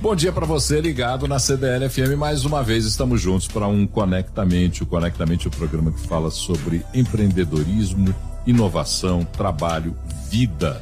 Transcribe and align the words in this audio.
Bom 0.00 0.14
dia 0.14 0.32
para 0.32 0.46
você 0.46 0.80
ligado 0.80 1.26
na 1.26 1.40
CDL 1.40 1.90
FM. 1.90 2.16
Mais 2.16 2.44
uma 2.44 2.62
vez 2.62 2.84
estamos 2.84 3.20
juntos 3.20 3.48
para 3.48 3.66
um 3.66 3.84
Conectamente. 3.84 4.84
O 4.84 4.86
Conectamente 4.86 5.48
é 5.48 5.50
o 5.50 5.50
programa 5.50 5.90
que 5.90 6.06
fala 6.06 6.30
sobre 6.30 6.86
empreendedorismo, 6.94 8.14
inovação, 8.46 9.24
trabalho, 9.24 9.96
vida. 10.30 10.80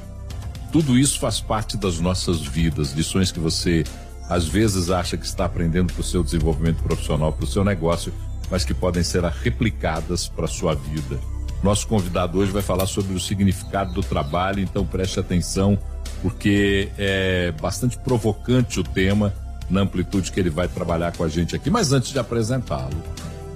Tudo 0.71 0.99
isso 0.99 1.19
faz 1.19 1.41
parte 1.41 1.79
das 1.79 1.99
nossas 1.99 2.43
vidas, 2.43 2.93
lições 2.93 3.33
que 3.33 3.41
você 3.41 3.85
às 4.29 4.47
vezes 4.47 4.91
acha 4.91 5.17
que 5.17 5.25
está 5.25 5.47
aprendendo 5.47 5.95
para 5.95 6.03
o 6.03 6.05
seu 6.05 6.23
desenvolvimento 6.23 6.83
profissional, 6.83 7.33
para 7.33 7.45
o 7.45 7.49
seu 7.49 7.65
negócio, 7.65 8.13
mas 8.51 8.67
que 8.67 8.75
podem 8.75 9.03
ser 9.03 9.25
replicadas 9.25 10.29
para 10.29 10.45
a 10.45 10.49
sua 10.49 10.75
vida. 10.75 11.19
Nosso 11.63 11.89
convidado 11.89 12.39
hoje 12.39 12.53
vai 12.53 12.61
falar 12.61 12.87
sobre 12.87 13.15
o 13.15 13.21
significado 13.21 13.95
do 13.95 14.03
trabalho, 14.03 14.61
então 14.61 14.85
preste 14.85 15.19
atenção 15.19 15.79
porque 16.27 16.89
é 16.99 17.53
bastante 17.63 17.97
provocante 17.97 18.81
o 18.81 18.83
tema 18.83 19.33
na 19.71 19.83
amplitude 19.83 20.33
que 20.33 20.41
ele 20.41 20.51
vai 20.51 20.67
trabalhar 20.67 21.17
com 21.17 21.23
a 21.23 21.29
gente 21.29 21.55
aqui. 21.55 21.71
Mas 21.71 21.93
antes 21.93 22.11
de 22.11 22.19
apresentá-lo, 22.19 23.01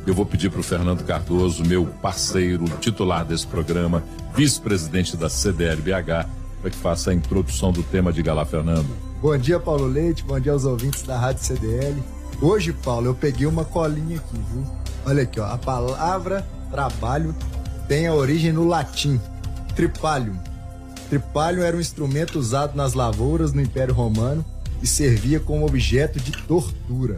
eu 0.07 0.15
vou 0.15 0.25
pedir 0.25 0.51
para 0.51 0.61
o 0.61 0.63
Fernando 0.63 1.03
Cardoso, 1.03 1.65
meu 1.65 1.85
parceiro, 1.85 2.65
titular 2.79 3.25
desse 3.25 3.45
programa, 3.45 4.05
vice-presidente 4.37 5.17
da 5.17 5.29
CDLBH, 5.29 6.29
para 6.61 6.71
que 6.71 6.77
faça 6.77 7.11
a 7.11 7.15
introdução 7.15 7.73
do 7.73 7.83
tema. 7.83 8.13
Diga 8.13 8.33
lá, 8.33 8.45
Fernando. 8.45 8.87
Bom 9.21 9.37
dia, 9.37 9.59
Paulo 9.59 9.89
Leite. 9.89 10.23
Bom 10.23 10.39
dia 10.39 10.53
aos 10.53 10.65
ouvintes 10.65 11.03
da 11.03 11.19
Rádio 11.19 11.43
CDL. 11.43 12.01
Hoje, 12.41 12.73
Paulo, 12.73 13.07
eu 13.07 13.15
peguei 13.17 13.49
uma 13.49 13.65
colinha 13.65 14.19
aqui, 14.19 14.41
viu? 14.53 14.65
Olha 15.05 15.25
aqui, 15.25 15.41
ó. 15.41 15.47
A 15.47 15.59
palavra 15.59 16.47
trabalho 16.71 17.35
tem 17.89 18.07
a 18.07 18.15
origem 18.15 18.53
no 18.53 18.65
latim, 18.65 19.21
tripalium, 19.75 20.39
Tripalho 21.11 21.65
era 21.65 21.77
um 21.77 21.81
instrumento 21.81 22.39
usado 22.39 22.77
nas 22.77 22.95
lavouras 22.95 23.53
no 23.53 23.61
Império 23.61 23.93
Romano 23.93 24.45
e 24.81 24.87
servia 24.87 25.41
como 25.41 25.67
objeto 25.67 26.21
de 26.21 26.31
tortura. 26.31 27.17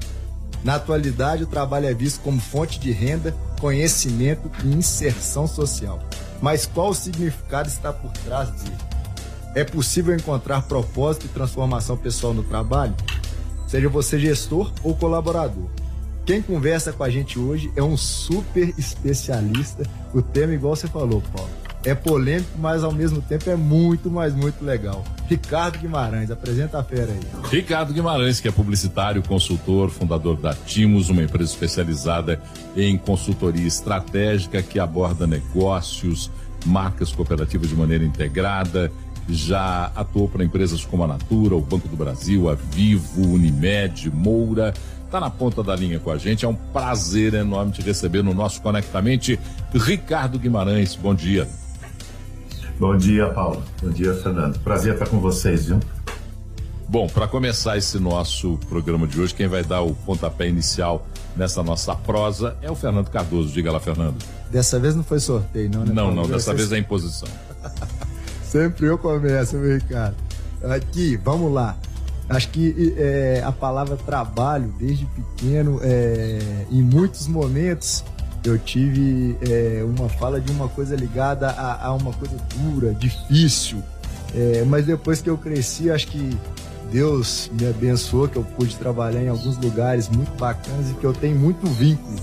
Na 0.64 0.76
atualidade, 0.76 1.42
o 1.42 1.46
trabalho 1.46 1.86
é 1.86 1.92
visto 1.92 2.22
como 2.22 2.40
fonte 2.40 2.80
de 2.80 2.90
renda, 2.90 3.36
conhecimento 3.60 4.50
e 4.64 4.68
inserção 4.68 5.46
social. 5.46 6.02
Mas 6.40 6.64
qual 6.64 6.88
o 6.88 6.94
significado 6.94 7.68
está 7.68 7.92
por 7.92 8.10
trás 8.12 8.50
dele? 8.52 8.76
É 9.54 9.62
possível 9.62 10.14
encontrar 10.14 10.62
propósito 10.62 11.26
e 11.26 11.28
transformação 11.28 11.94
pessoal 11.94 12.32
no 12.32 12.42
trabalho? 12.42 12.94
Seja 13.68 13.90
você 13.90 14.18
gestor 14.18 14.72
ou 14.82 14.96
colaborador. 14.96 15.68
Quem 16.24 16.40
conversa 16.40 16.94
com 16.94 17.04
a 17.04 17.10
gente 17.10 17.38
hoje 17.38 17.70
é 17.76 17.82
um 17.82 17.98
super 17.98 18.72
especialista. 18.78 19.82
O 20.14 20.22
tema, 20.22 20.54
igual 20.54 20.74
você 20.74 20.88
falou, 20.88 21.22
Paulo 21.36 21.61
é 21.84 21.94
polêmico, 21.94 22.50
mas 22.58 22.84
ao 22.84 22.92
mesmo 22.92 23.20
tempo 23.20 23.50
é 23.50 23.56
muito, 23.56 24.10
mas 24.10 24.34
muito 24.34 24.64
legal. 24.64 25.04
Ricardo 25.28 25.78
Guimarães, 25.78 26.30
apresenta 26.30 26.78
a 26.78 26.84
fera 26.84 27.12
aí. 27.12 27.20
Ricardo 27.50 27.92
Guimarães, 27.92 28.40
que 28.40 28.48
é 28.48 28.52
publicitário, 28.52 29.22
consultor, 29.22 29.90
fundador 29.90 30.36
da 30.36 30.54
Timos, 30.54 31.10
uma 31.10 31.22
empresa 31.22 31.50
especializada 31.50 32.40
em 32.76 32.96
consultoria 32.96 33.66
estratégica 33.66 34.62
que 34.62 34.78
aborda 34.78 35.26
negócios, 35.26 36.30
marcas 36.64 37.12
cooperativas 37.12 37.68
de 37.68 37.74
maneira 37.74 38.04
integrada. 38.04 38.92
Já 39.28 39.90
atuou 39.94 40.28
para 40.28 40.44
empresas 40.44 40.84
como 40.84 41.04
a 41.04 41.06
Natura, 41.06 41.54
o 41.54 41.60
Banco 41.60 41.88
do 41.88 41.96
Brasil, 41.96 42.50
a 42.50 42.54
Vivo, 42.54 43.28
Unimed, 43.28 44.10
Moura 44.10 44.74
está 45.12 45.20
na 45.20 45.28
ponta 45.28 45.62
da 45.62 45.76
linha 45.76 45.98
com 45.98 46.10
a 46.10 46.16
gente. 46.16 46.44
É 46.44 46.48
um 46.48 46.54
prazer 46.54 47.34
enorme 47.34 47.70
te 47.70 47.82
receber 47.82 48.22
no 48.22 48.32
nosso 48.32 48.62
Conectamente. 48.62 49.38
Ricardo 49.74 50.38
Guimarães, 50.38 50.96
bom 50.96 51.14
dia. 51.14 51.46
Bom 52.78 52.96
dia, 52.96 53.28
Paulo. 53.28 53.62
Bom 53.80 53.90
dia, 53.90 54.14
Fernando. 54.14 54.58
Prazer 54.60 54.94
estar 54.94 55.06
com 55.06 55.20
vocês, 55.20 55.66
viu? 55.66 55.80
Bom, 56.88 57.06
para 57.06 57.26
começar 57.26 57.78
esse 57.78 57.98
nosso 57.98 58.58
programa 58.68 59.06
de 59.06 59.20
hoje, 59.20 59.34
quem 59.34 59.48
vai 59.48 59.64
dar 59.64 59.80
o 59.80 59.94
pontapé 59.94 60.48
inicial 60.48 61.06
nessa 61.36 61.62
nossa 61.62 61.94
prosa 61.94 62.56
é 62.60 62.70
o 62.70 62.74
Fernando 62.74 63.08
Cardoso. 63.08 63.50
Diga 63.50 63.72
lá, 63.72 63.80
Fernando. 63.80 64.22
Dessa 64.50 64.78
vez 64.78 64.94
não 64.94 65.02
foi 65.02 65.18
sorteio, 65.18 65.70
não, 65.70 65.84
né? 65.84 65.92
Não, 65.94 66.14
não, 66.14 66.28
dessa 66.28 66.52
vez 66.52 66.70
é 66.72 66.78
imposição. 66.78 67.28
Sempre 68.44 68.86
eu 68.86 68.98
começo, 68.98 69.56
meu 69.56 69.78
Ricardo. 69.78 70.16
Aqui, 70.64 71.16
vamos 71.16 71.50
lá. 71.50 71.76
Acho 72.28 72.50
que 72.50 72.94
é, 72.98 73.42
a 73.44 73.52
palavra 73.52 73.96
trabalho, 73.96 74.72
desde 74.78 75.06
pequeno, 75.06 75.80
é, 75.82 76.66
em 76.70 76.82
muitos 76.82 77.26
momentos, 77.26 78.04
eu 78.44 78.58
tive 78.58 79.36
é, 79.48 79.84
uma 79.84 80.08
fala 80.08 80.40
de 80.40 80.50
uma 80.50 80.68
coisa 80.68 80.96
ligada 80.96 81.48
a, 81.48 81.86
a 81.86 81.94
uma 81.94 82.12
coisa 82.12 82.34
dura, 82.56 82.94
difícil. 82.94 83.82
É, 84.34 84.64
mas 84.66 84.86
depois 84.86 85.20
que 85.20 85.28
eu 85.28 85.36
cresci, 85.36 85.90
acho 85.90 86.08
que 86.08 86.36
Deus 86.90 87.50
me 87.58 87.66
abençoou, 87.66 88.28
que 88.28 88.36
eu 88.36 88.44
pude 88.44 88.76
trabalhar 88.76 89.22
em 89.22 89.28
alguns 89.28 89.56
lugares 89.58 90.08
muito 90.08 90.32
bacanas 90.38 90.90
e 90.90 90.94
que 90.94 91.04
eu 91.04 91.12
tenho 91.12 91.38
muito 91.38 91.66
vínculo, 91.66 92.16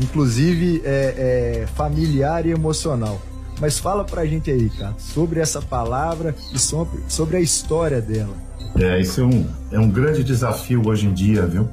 inclusive 0.00 0.82
é, 0.84 1.62
é 1.62 1.66
familiar 1.74 2.46
e 2.46 2.50
emocional. 2.50 3.20
Mas 3.60 3.78
fala 3.78 4.04
pra 4.04 4.26
gente 4.26 4.50
aí, 4.50 4.68
cara, 4.68 4.94
sobre 4.98 5.40
essa 5.40 5.62
palavra 5.62 6.34
e 6.52 6.58
sobre, 6.58 7.00
sobre 7.08 7.36
a 7.36 7.40
história 7.40 8.00
dela. 8.00 8.34
É, 8.78 9.00
isso 9.00 9.20
é 9.20 9.24
um, 9.24 9.46
é 9.72 9.78
um 9.78 9.88
grande 9.88 10.22
desafio 10.22 10.86
hoje 10.86 11.06
em 11.06 11.14
dia, 11.14 11.46
viu? 11.46 11.68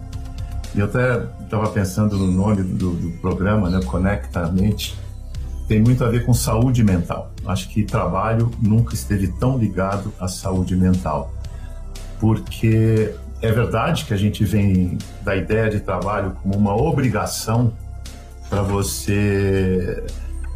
E 0.75 0.79
eu 0.79 0.85
até 0.85 1.23
estava 1.43 1.69
pensando 1.69 2.17
no 2.17 2.27
nome 2.27 2.63
do, 2.63 2.91
do, 2.91 3.11
programa, 3.19 3.69
né, 3.69 3.79
Conecta 3.85 4.41
a 4.41 4.51
Mente, 4.51 4.97
tem 5.67 5.79
muito 5.81 6.03
a 6.03 6.09
ver 6.09 6.25
com 6.25 6.33
saúde 6.33 6.83
mental. 6.83 7.31
Acho 7.45 7.69
que 7.69 7.83
trabalho 7.83 8.51
nunca 8.61 8.93
esteve 8.95 9.27
tão 9.27 9.57
ligado 9.57 10.11
à 10.19 10.27
saúde 10.27 10.75
mental, 10.75 11.31
porque 12.19 13.13
é 13.41 13.51
verdade 13.51 14.05
que 14.05 14.13
a 14.13 14.17
gente 14.17 14.43
vem 14.43 14.97
da 15.21 15.35
ideia 15.35 15.69
de 15.69 15.79
trabalho 15.79 16.35
como 16.41 16.55
uma 16.55 16.75
obrigação 16.75 17.73
para 18.49 18.61
você 18.61 20.03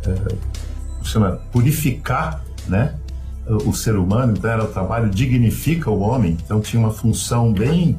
é, 0.05 0.35
chama, 1.03 1.39
purificar, 1.51 2.43
né, 2.67 2.95
o 3.65 3.73
ser 3.73 3.95
humano. 3.95 4.33
Então 4.37 4.49
era 4.49 4.63
o 4.63 4.67
trabalho 4.67 5.09
dignifica 5.09 5.89
o 5.89 5.99
homem. 5.99 6.37
Então 6.43 6.59
tinha 6.59 6.79
uma 6.79 6.91
função 6.91 7.53
bem 7.53 7.97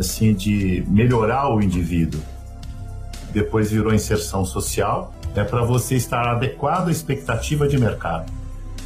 assim 0.00 0.34
de 0.34 0.84
melhorar 0.88 1.52
o 1.52 1.60
indivíduo. 1.60 2.20
Depois 3.32 3.70
virou 3.70 3.92
inserção 3.92 4.44
social, 4.44 5.12
é 5.34 5.44
para 5.44 5.62
você 5.62 5.94
estar 5.94 6.26
adequado 6.26 6.88
à 6.88 6.90
expectativa 6.90 7.68
de 7.68 7.78
mercado. 7.78 8.32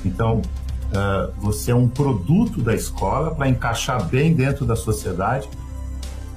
Então, 0.05 0.43
uh, 0.89 1.33
você 1.39 1.71
é 1.71 1.75
um 1.75 1.89
produto 1.89 2.61
da 2.61 2.75
escola 2.75 3.35
para 3.35 3.49
encaixar 3.49 4.05
bem 4.07 4.35
dentro 4.35 4.65
da 4.67 4.77
sociedade. 4.77 5.49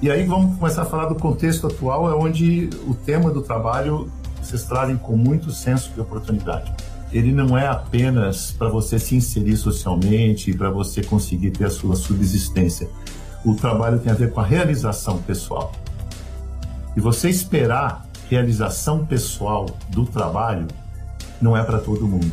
E 0.00 0.10
aí 0.10 0.24
vamos 0.24 0.58
começar 0.58 0.82
a 0.82 0.86
falar 0.86 1.06
do 1.06 1.14
contexto 1.14 1.66
atual, 1.66 2.10
é 2.10 2.14
onde 2.14 2.70
o 2.86 2.94
tema 2.94 3.30
do 3.30 3.42
trabalho 3.42 4.10
vocês 4.42 4.62
trazem 4.64 4.96
com 4.96 5.16
muito 5.16 5.50
senso 5.50 5.92
de 5.92 6.00
oportunidade. 6.00 6.72
Ele 7.12 7.32
não 7.32 7.56
é 7.56 7.66
apenas 7.66 8.52
para 8.52 8.68
você 8.68 8.98
se 8.98 9.16
inserir 9.16 9.56
socialmente, 9.56 10.52
para 10.52 10.70
você 10.70 11.02
conseguir 11.02 11.50
ter 11.50 11.64
a 11.64 11.70
sua 11.70 11.96
subsistência 11.96 12.88
o 13.46 13.54
trabalho 13.54 14.00
tem 14.00 14.10
a 14.10 14.14
ver 14.14 14.32
com 14.32 14.40
a 14.40 14.44
realização 14.44 15.18
pessoal. 15.22 15.70
E 16.96 17.00
você 17.00 17.30
esperar 17.30 18.04
realização 18.28 19.06
pessoal 19.06 19.66
do 19.88 20.04
trabalho 20.04 20.66
não 21.40 21.56
é 21.56 21.62
para 21.62 21.78
todo 21.78 22.08
mundo. 22.08 22.32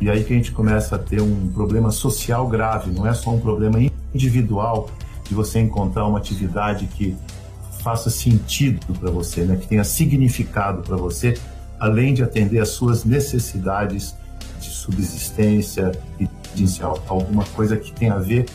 E 0.00 0.08
aí 0.08 0.24
que 0.24 0.32
a 0.32 0.36
gente 0.36 0.50
começa 0.50 0.96
a 0.96 0.98
ter 0.98 1.20
um 1.20 1.50
problema 1.52 1.90
social 1.90 2.48
grave, 2.48 2.90
não 2.90 3.06
é 3.06 3.12
só 3.12 3.30
um 3.34 3.38
problema 3.38 3.78
individual 4.14 4.88
de 5.28 5.34
você 5.34 5.60
encontrar 5.60 6.06
uma 6.06 6.16
atividade 6.16 6.86
que 6.86 7.14
faça 7.82 8.08
sentido 8.08 8.98
para 8.98 9.10
você, 9.10 9.42
né? 9.42 9.56
que 9.56 9.66
tenha 9.66 9.84
significado 9.84 10.80
para 10.80 10.96
você, 10.96 11.34
além 11.78 12.14
de 12.14 12.22
atender 12.22 12.60
às 12.60 12.70
suas 12.70 13.04
necessidades 13.04 14.16
de 14.58 14.70
subsistência 14.70 15.92
e 16.18 16.26
de 16.54 16.82
alguma 16.82 17.44
coisa 17.54 17.76
que 17.76 17.92
tenha 17.92 18.14
a 18.14 18.18
ver 18.18 18.46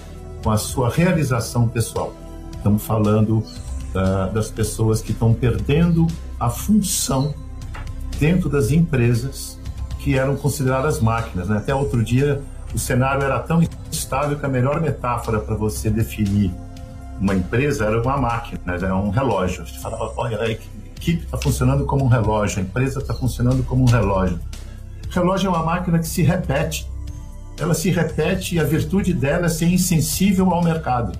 com 0.45 0.51
a 0.51 0.57
sua 0.57 0.91
realização 0.91 1.67
pessoal. 1.67 2.13
Estamos 2.55 2.85
falando 2.85 3.39
uh, 3.39 4.31
das 4.31 4.51
pessoas 4.51 5.01
que 5.01 5.11
estão 5.11 5.33
perdendo 5.33 6.05
a 6.39 6.51
função 6.51 7.33
dentro 8.19 8.47
das 8.47 8.69
empresas 8.69 9.59
que 9.97 10.15
eram 10.15 10.35
consideradas 10.35 11.01
máquinas. 11.01 11.49
Né? 11.49 11.57
Até 11.57 11.73
outro 11.73 12.03
dia, 12.03 12.43
o 12.75 12.77
cenário 12.77 13.23
era 13.23 13.39
tão 13.39 13.63
instável 13.89 14.37
que 14.37 14.45
a 14.45 14.47
melhor 14.47 14.79
metáfora 14.79 15.39
para 15.39 15.55
você 15.55 15.89
definir 15.89 16.53
uma 17.19 17.33
empresa 17.33 17.85
era 17.85 17.99
uma 17.99 18.15
máquina, 18.15 18.59
né? 18.67 18.75
era 18.75 18.95
um 18.95 19.09
relógio. 19.09 19.65
Você 19.65 19.79
falava, 19.79 20.13
olha, 20.15 20.39
a 20.39 20.47
equipe 20.47 21.23
está 21.23 21.39
funcionando 21.39 21.85
como 21.85 22.05
um 22.05 22.07
relógio, 22.07 22.59
a 22.59 22.61
empresa 22.61 22.99
está 22.99 23.15
funcionando 23.15 23.63
como 23.63 23.81
um 23.81 23.87
relógio. 23.87 24.39
Relógio 25.09 25.47
é 25.47 25.49
uma 25.49 25.63
máquina 25.63 25.97
que 25.97 26.07
se 26.07 26.21
repete 26.21 26.87
ela 27.59 27.73
se 27.73 27.89
repete 27.89 28.55
e 28.55 28.59
a 28.59 28.63
virtude 28.63 29.13
dela 29.13 29.45
é 29.45 29.49
ser 29.49 29.67
insensível 29.67 30.51
ao 30.51 30.63
mercado. 30.63 31.17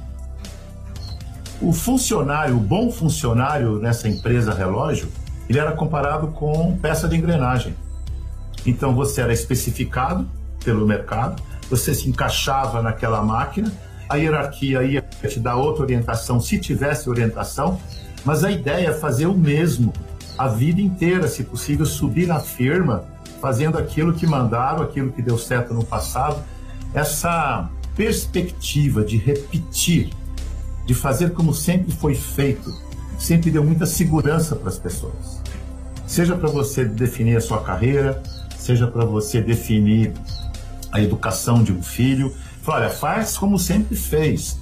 O 1.61 1.71
funcionário, 1.71 2.57
o 2.57 2.59
bom 2.59 2.91
funcionário 2.91 3.79
nessa 3.79 4.09
empresa 4.09 4.53
relógio, 4.53 5.09
ele 5.49 5.59
era 5.59 5.71
comparado 5.71 6.27
com 6.27 6.77
peça 6.77 7.07
de 7.07 7.15
engrenagem. 7.15 7.75
Então 8.65 8.93
você 8.93 9.21
era 9.21 9.31
especificado 9.31 10.27
pelo 10.63 10.85
mercado, 10.85 11.41
você 11.69 11.93
se 11.93 12.09
encaixava 12.09 12.81
naquela 12.81 13.23
máquina, 13.23 13.71
a 14.09 14.17
hierarquia 14.17 14.83
ia 14.83 15.01
te 15.01 15.39
dar 15.39 15.55
outra 15.55 15.83
orientação, 15.83 16.39
se 16.39 16.59
tivesse 16.59 17.09
orientação, 17.09 17.79
mas 18.23 18.43
a 18.43 18.51
ideia 18.51 18.89
é 18.89 18.93
fazer 18.93 19.27
o 19.27 19.33
mesmo 19.33 19.93
a 20.37 20.47
vida 20.47 20.81
inteira, 20.81 21.27
se 21.27 21.43
possível, 21.43 21.85
subir 21.85 22.27
na 22.27 22.39
firma, 22.39 23.05
fazendo 23.41 23.77
aquilo 23.77 24.13
que 24.13 24.25
mandaram, 24.25 24.83
aquilo 24.83 25.11
que 25.11 25.21
deu 25.21 25.37
certo 25.37 25.73
no 25.73 25.83
passado. 25.83 26.43
Essa 26.93 27.69
perspectiva 27.95 29.03
de 29.03 29.17
repetir, 29.17 30.11
de 30.85 30.93
fazer 30.93 31.31
como 31.31 31.53
sempre 31.53 31.91
foi 31.91 32.15
feito, 32.15 32.73
sempre 33.17 33.49
deu 33.49 33.63
muita 33.63 33.85
segurança 33.85 34.55
para 34.55 34.69
as 34.69 34.77
pessoas. 34.77 35.41
Seja 36.05 36.35
para 36.35 36.49
você 36.49 36.85
definir 36.85 37.37
a 37.37 37.41
sua 37.41 37.61
carreira, 37.61 38.21
seja 38.57 38.87
para 38.87 39.05
você 39.05 39.41
definir 39.41 40.13
a 40.91 41.01
educação 41.01 41.63
de 41.63 41.71
um 41.71 41.81
filho. 41.81 42.33
Olha, 42.67 42.89
faz 42.89 43.37
como 43.37 43.57
sempre 43.57 43.95
fez, 43.95 44.57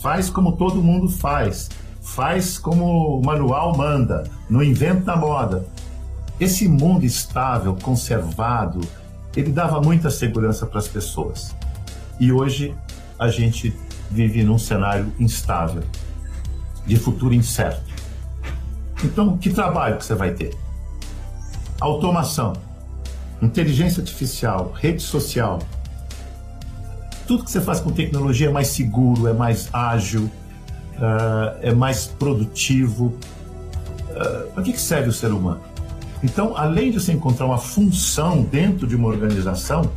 faz 0.00 0.30
como 0.30 0.52
todo 0.52 0.82
mundo 0.82 1.08
faz, 1.08 1.68
faz 2.14 2.58
como 2.58 3.18
o 3.18 3.24
manual 3.24 3.76
manda, 3.76 4.24
não 4.48 4.62
inventa 4.62 5.14
moda. 5.14 5.66
Esse 6.40 6.68
mundo 6.68 7.04
estável, 7.04 7.76
conservado, 7.82 8.80
ele 9.36 9.52
dava 9.52 9.80
muita 9.80 10.10
segurança 10.10 10.66
para 10.66 10.78
as 10.78 10.88
pessoas. 10.88 11.54
E 12.18 12.32
hoje 12.32 12.74
a 13.18 13.28
gente 13.28 13.74
vive 14.10 14.42
num 14.42 14.58
cenário 14.58 15.12
instável, 15.18 15.82
de 16.86 16.96
futuro 16.96 17.34
incerto. 17.34 17.92
Então, 19.04 19.36
que 19.36 19.50
trabalho 19.50 19.98
que 19.98 20.04
você 20.04 20.14
vai 20.14 20.32
ter? 20.32 20.56
Automação, 21.80 22.54
inteligência 23.40 24.00
artificial, 24.00 24.72
rede 24.74 25.02
social. 25.02 25.58
Tudo 27.26 27.44
que 27.44 27.50
você 27.50 27.60
faz 27.60 27.80
com 27.80 27.90
tecnologia 27.90 28.48
é 28.48 28.52
mais 28.52 28.68
seguro, 28.68 29.28
é 29.28 29.32
mais 29.32 29.68
ágil, 29.72 30.30
uh, 30.98 31.58
é 31.62 31.72
mais 31.72 32.06
produtivo. 32.06 33.14
Uh, 34.10 34.52
Para 34.52 34.62
que 34.62 34.78
serve 34.78 35.08
o 35.08 35.12
ser 35.12 35.32
humano? 35.32 35.60
Então, 36.22 36.56
além 36.56 36.90
de 36.90 37.00
você 37.00 37.12
encontrar 37.12 37.46
uma 37.46 37.58
função 37.58 38.42
dentro 38.42 38.86
de 38.86 38.96
uma 38.96 39.08
organização, 39.08 39.90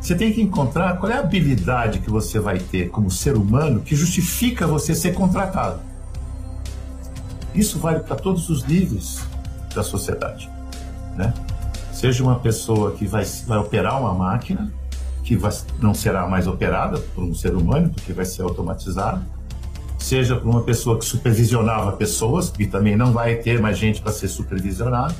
você 0.00 0.14
tem 0.14 0.32
que 0.32 0.40
encontrar 0.40 0.96
qual 0.98 1.10
é 1.10 1.16
a 1.16 1.20
habilidade 1.20 2.00
que 2.00 2.10
você 2.10 2.38
vai 2.38 2.58
ter 2.58 2.88
como 2.90 3.10
ser 3.10 3.36
humano 3.36 3.80
que 3.80 3.94
justifica 3.94 4.66
você 4.66 4.94
ser 4.94 5.14
contratado. 5.14 5.80
Isso 7.54 7.78
vale 7.78 8.00
para 8.00 8.16
todos 8.16 8.48
os 8.48 8.64
níveis 8.64 9.20
da 9.74 9.82
sociedade, 9.82 10.50
né? 11.16 11.32
Seja 11.92 12.22
uma 12.22 12.38
pessoa 12.38 12.92
que 12.92 13.06
vai, 13.06 13.24
vai 13.46 13.58
operar 13.58 14.00
uma 14.00 14.14
máquina, 14.14 14.72
que 15.24 15.36
vai, 15.36 15.52
não 15.80 15.92
será 15.92 16.26
mais 16.28 16.46
operada 16.46 16.98
por 17.14 17.24
um 17.24 17.34
ser 17.34 17.54
humano, 17.54 17.90
porque 17.90 18.12
vai 18.12 18.24
ser 18.24 18.42
automatizada, 18.42 19.20
seja 19.98 20.36
por 20.36 20.48
uma 20.48 20.62
pessoa 20.62 20.98
que 20.98 21.04
supervisionava 21.04 21.92
pessoas, 21.92 22.48
que 22.48 22.66
também 22.66 22.96
não 22.96 23.12
vai 23.12 23.36
ter 23.36 23.60
mais 23.60 23.76
gente 23.76 24.00
para 24.00 24.12
ser 24.12 24.28
supervisionado, 24.28 25.14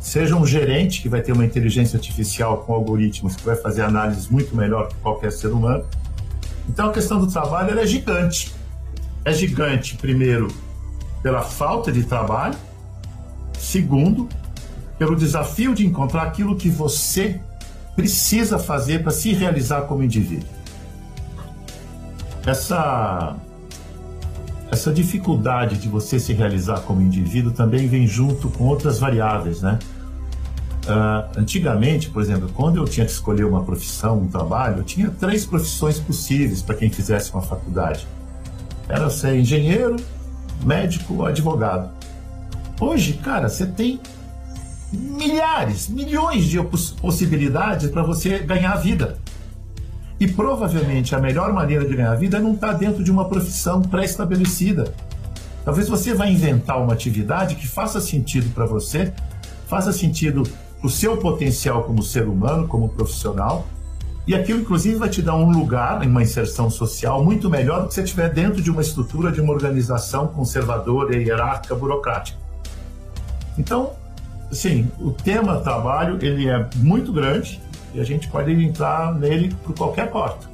seja 0.00 0.36
um 0.36 0.46
gerente 0.46 1.02
que 1.02 1.08
vai 1.08 1.22
ter 1.22 1.32
uma 1.32 1.44
inteligência 1.44 1.96
artificial 1.96 2.58
com 2.58 2.72
algoritmos 2.72 3.36
que 3.36 3.44
vai 3.44 3.56
fazer 3.56 3.82
análises 3.82 4.28
muito 4.28 4.54
melhor 4.54 4.88
que 4.88 4.94
qualquer 4.96 5.32
ser 5.32 5.48
humano. 5.48 5.84
Então 6.68 6.90
a 6.90 6.92
questão 6.92 7.18
do 7.18 7.26
trabalho 7.26 7.78
é 7.78 7.86
gigante. 7.86 8.54
É 9.24 9.32
gigante, 9.32 9.96
primeiro, 9.96 10.48
pela 11.22 11.42
falta 11.42 11.92
de 11.92 12.04
trabalho, 12.04 12.56
segundo, 13.58 14.28
pelo 14.98 15.16
desafio 15.16 15.74
de 15.74 15.86
encontrar 15.86 16.22
aquilo 16.22 16.56
que 16.56 16.70
você 16.70 17.40
precisa 17.94 18.58
fazer 18.58 19.02
para 19.02 19.10
se 19.10 19.32
realizar 19.32 19.82
como 19.82 20.02
indivíduo. 20.02 20.48
Essa 22.46 23.36
essa 24.70 24.92
dificuldade 24.92 25.78
de 25.78 25.88
você 25.88 26.18
se 26.20 26.32
realizar 26.32 26.80
como 26.80 27.02
indivíduo 27.02 27.52
também 27.52 27.88
vem 27.88 28.06
junto 28.06 28.48
com 28.48 28.64
outras 28.64 28.98
variáveis, 29.00 29.60
né? 29.62 29.78
Uh, 30.84 31.38
antigamente, 31.38 32.08
por 32.08 32.22
exemplo, 32.22 32.48
quando 32.54 32.76
eu 32.76 32.84
tinha 32.84 33.04
que 33.04 33.12
escolher 33.12 33.44
uma 33.44 33.62
profissão, 33.62 34.20
um 34.20 34.28
trabalho, 34.28 34.78
eu 34.78 34.84
tinha 34.84 35.10
três 35.10 35.44
profissões 35.44 35.98
possíveis 35.98 36.62
para 36.62 36.74
quem 36.74 36.88
fizesse 36.88 37.32
uma 37.32 37.42
faculdade. 37.42 38.06
Era 38.88 39.10
ser 39.10 39.38
engenheiro, 39.38 39.96
médico 40.64 41.14
ou 41.14 41.26
advogado. 41.26 41.90
Hoje, 42.80 43.14
cara, 43.14 43.48
você 43.48 43.66
tem 43.66 44.00
milhares, 44.92 45.88
milhões 45.88 46.44
de 46.44 46.60
possibilidades 47.00 47.90
para 47.90 48.02
você 48.02 48.38
ganhar 48.38 48.74
vida. 48.76 49.18
E 50.20 50.28
provavelmente 50.28 51.14
a 51.14 51.18
melhor 51.18 51.50
maneira 51.50 51.86
de 51.86 51.96
ganhar 51.96 52.14
vida 52.14 52.36
é 52.36 52.40
não 52.40 52.52
estar 52.52 52.74
dentro 52.74 53.02
de 53.02 53.10
uma 53.10 53.26
profissão 53.26 53.80
pré-estabelecida. 53.80 54.92
Talvez 55.64 55.88
você 55.88 56.12
vá 56.12 56.26
inventar 56.26 56.78
uma 56.78 56.92
atividade 56.92 57.54
que 57.54 57.66
faça 57.66 58.00
sentido 58.02 58.52
para 58.54 58.66
você, 58.66 59.14
faça 59.66 59.92
sentido 59.92 60.42
para 60.78 60.86
o 60.86 60.90
seu 60.90 61.16
potencial 61.16 61.84
como 61.84 62.02
ser 62.02 62.28
humano, 62.28 62.68
como 62.68 62.90
profissional, 62.90 63.66
e 64.26 64.34
aquilo, 64.34 64.60
inclusive, 64.60 64.96
vai 64.96 65.08
te 65.08 65.22
dar 65.22 65.34
um 65.34 65.50
lugar, 65.50 66.06
uma 66.06 66.22
inserção 66.22 66.68
social 66.68 67.24
muito 67.24 67.48
melhor 67.48 67.82
do 67.82 67.88
que 67.88 67.94
você 67.94 68.02
estiver 68.02 68.28
dentro 68.32 68.62
de 68.62 68.70
uma 68.70 68.82
estrutura, 68.82 69.32
de 69.32 69.40
uma 69.40 69.52
organização 69.52 70.28
conservadora, 70.28 71.16
hierárquica, 71.16 71.74
burocrática. 71.74 72.38
Então, 73.58 73.92
sim, 74.52 74.88
o 75.00 75.10
tema 75.10 75.56
trabalho 75.60 76.18
ele 76.20 76.48
é 76.48 76.68
muito 76.76 77.12
grande 77.12 77.60
e 77.94 78.00
a 78.00 78.04
gente 78.04 78.28
pode 78.28 78.52
entrar 78.52 79.14
nele 79.14 79.54
por 79.64 79.74
qualquer 79.74 80.10
porta. 80.10 80.48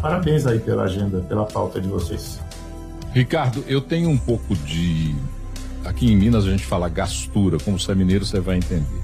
Parabéns 0.00 0.46
aí 0.46 0.58
pela 0.58 0.84
agenda, 0.84 1.20
pela 1.20 1.44
pauta 1.44 1.80
de 1.80 1.88
vocês. 1.88 2.40
Ricardo, 3.12 3.64
eu 3.66 3.80
tenho 3.80 4.08
um 4.08 4.18
pouco 4.18 4.54
de. 4.54 5.14
Aqui 5.84 6.12
em 6.12 6.16
Minas 6.16 6.44
a 6.44 6.50
gente 6.50 6.64
fala 6.64 6.88
gastura, 6.88 7.58
como 7.58 7.78
você 7.78 7.92
é 7.92 7.94
mineiro 7.94 8.24
você 8.24 8.40
vai 8.40 8.56
entender. 8.56 9.02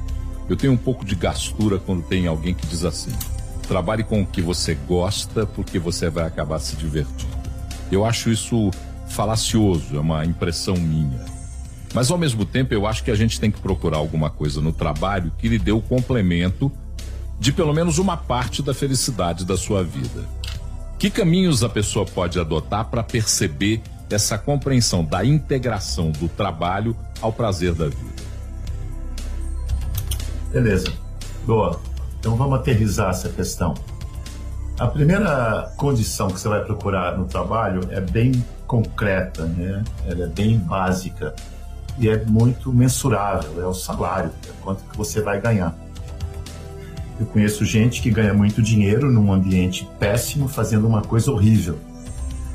Eu 0.48 0.56
tenho 0.56 0.72
um 0.72 0.76
pouco 0.76 1.04
de 1.04 1.14
gastura 1.14 1.78
quando 1.78 2.02
tem 2.02 2.26
alguém 2.26 2.54
que 2.54 2.66
diz 2.66 2.84
assim: 2.84 3.12
trabalhe 3.66 4.04
com 4.04 4.22
o 4.22 4.26
que 4.26 4.42
você 4.42 4.74
gosta, 4.74 5.46
porque 5.46 5.78
você 5.78 6.10
vai 6.10 6.26
acabar 6.26 6.58
se 6.58 6.76
divertindo. 6.76 7.34
Eu 7.90 8.04
acho 8.04 8.30
isso 8.30 8.70
falacioso, 9.08 9.96
é 9.96 10.00
uma 10.00 10.24
impressão 10.24 10.76
minha. 10.76 11.24
Mas 11.94 12.10
ao 12.10 12.18
mesmo 12.18 12.44
tempo 12.44 12.74
eu 12.74 12.86
acho 12.86 13.04
que 13.04 13.10
a 13.10 13.14
gente 13.14 13.40
tem 13.40 13.50
que 13.50 13.60
procurar 13.60 13.98
alguma 13.98 14.28
coisa 14.28 14.60
no 14.60 14.72
trabalho 14.72 15.32
que 15.38 15.48
lhe 15.48 15.58
dê 15.58 15.70
o 15.70 15.80
complemento 15.80 16.70
de 17.38 17.52
pelo 17.52 17.72
menos 17.72 17.98
uma 17.98 18.16
parte 18.16 18.62
da 18.62 18.72
felicidade 18.72 19.44
da 19.44 19.56
sua 19.56 19.82
vida. 19.82 20.24
Que 20.98 21.10
caminhos 21.10 21.62
a 21.62 21.68
pessoa 21.68 22.06
pode 22.06 22.38
adotar 22.38 22.86
para 22.86 23.02
perceber 23.02 23.82
essa 24.10 24.38
compreensão 24.38 25.04
da 25.04 25.24
integração 25.24 26.10
do 26.10 26.28
trabalho 26.28 26.96
ao 27.20 27.32
prazer 27.32 27.74
da 27.74 27.86
vida? 27.86 28.22
Beleza. 30.52 30.92
Boa. 31.44 31.80
Então 32.20 32.36
vamos 32.36 32.58
aterrizar 32.58 33.10
essa 33.10 33.28
questão. 33.28 33.74
A 34.78 34.86
primeira 34.86 35.72
condição 35.76 36.28
que 36.28 36.40
você 36.40 36.48
vai 36.48 36.64
procurar 36.64 37.16
no 37.18 37.26
trabalho 37.26 37.80
é 37.90 38.00
bem 38.00 38.44
concreta, 38.66 39.44
né? 39.44 39.84
Ela 40.06 40.24
é 40.24 40.26
bem 40.28 40.58
básica 40.58 41.34
e 41.98 42.08
é 42.08 42.24
muito 42.24 42.72
mensurável, 42.72 43.60
é 43.60 43.66
o 43.66 43.74
salário, 43.74 44.30
é 44.48 44.52
quanto 44.62 44.82
que 44.84 44.96
você 44.96 45.20
vai 45.20 45.40
ganhar. 45.40 45.74
Eu 47.18 47.26
conheço 47.26 47.64
gente 47.64 48.02
que 48.02 48.10
ganha 48.10 48.34
muito 48.34 48.60
dinheiro 48.60 49.10
num 49.10 49.32
ambiente 49.32 49.88
péssimo, 49.98 50.48
fazendo 50.48 50.86
uma 50.86 51.02
coisa 51.02 51.30
horrível. 51.30 51.78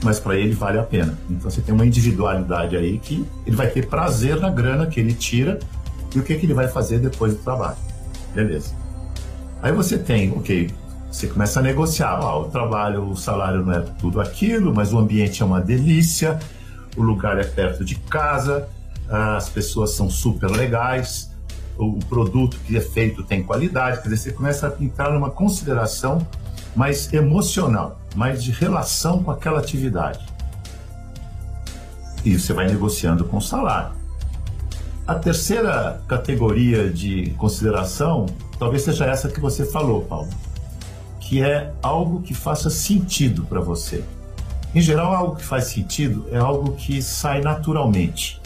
Mas 0.04 0.20
para 0.20 0.36
ele 0.36 0.54
vale 0.54 0.78
a 0.78 0.84
pena. 0.84 1.18
Então 1.30 1.50
você 1.50 1.62
tem 1.62 1.74
uma 1.74 1.86
individualidade 1.86 2.76
aí 2.76 3.00
que 3.00 3.26
ele 3.46 3.56
vai 3.56 3.68
ter 3.68 3.88
prazer 3.88 4.40
na 4.40 4.50
grana 4.50 4.88
que 4.88 5.00
ele 5.00 5.14
tira 5.14 5.60
e 6.14 6.20
o 6.20 6.24
que, 6.24 6.36
que 6.36 6.46
ele 6.46 6.54
vai 6.54 6.68
fazer 6.68 7.00
depois 7.00 7.34
do 7.34 7.40
trabalho. 7.40 7.78
Beleza. 8.34 8.74
Aí 9.62 9.72
você 9.72 9.98
tem, 9.98 10.32
ok, 10.32 10.70
você 11.12 11.28
começa 11.28 11.60
a 11.60 11.64
negociar. 11.64 12.20
Ah, 12.22 12.38
o 12.38 12.46
trabalho, 12.46 13.10
o 13.10 13.16
salário 13.16 13.66
não 13.66 13.74
é 13.74 13.82
tudo 14.00 14.22
aquilo, 14.22 14.74
mas 14.74 14.94
o 14.94 14.98
ambiente 14.98 15.42
é 15.42 15.46
uma 15.46 15.60
delícia, 15.60 16.40
o 16.96 17.02
lugar 17.02 17.38
é 17.40 17.44
perto 17.44 17.84
de 17.84 17.96
casa, 17.96 18.68
as 19.10 19.50
pessoas 19.50 19.92
são 19.92 20.10
super 20.10 20.50
legais 20.50 21.29
o 21.80 21.98
produto 22.06 22.60
que 22.66 22.76
é 22.76 22.82
feito 22.82 23.24
tem 23.24 23.42
qualidade, 23.42 24.02
quer 24.02 24.10
dizer, 24.10 24.18
você 24.18 24.32
começa 24.34 24.68
a 24.68 24.84
entrar 24.84 25.14
numa 25.14 25.30
consideração 25.30 26.28
mais 26.76 27.12
emocional, 27.14 28.00
mais 28.16 28.44
de 28.44 28.52
relação 28.52 29.24
com 29.24 29.32
aquela 29.32 29.60
atividade. 29.60 30.26
E 32.26 32.38
você 32.38 32.52
vai 32.52 32.68
negociando 32.68 33.24
com 33.24 33.38
o 33.38 33.42
salário. 33.42 33.94
A 35.08 35.16
terceira 35.16 36.02
categoria 36.06 36.90
de 36.90 37.32
consideração 37.38 38.26
talvez 38.60 38.84
seja 38.84 39.06
essa 39.06 39.30
que 39.30 39.40
você 39.40 39.66
falou, 39.66 40.02
Paulo, 40.02 40.30
que 41.22 41.42
é 41.42 41.72
algo 41.82 42.22
que 42.22 42.34
faça 42.34 42.70
sentido 42.70 43.46
para 43.46 43.62
você. 43.62 44.04
Em 44.76 44.82
geral, 44.82 45.16
algo 45.16 45.36
que 45.38 45.46
faz 45.46 45.68
sentido 45.68 46.28
é 46.30 46.38
algo 46.38 46.74
que 46.74 47.02
sai 47.02 47.42
naturalmente. 47.42 48.40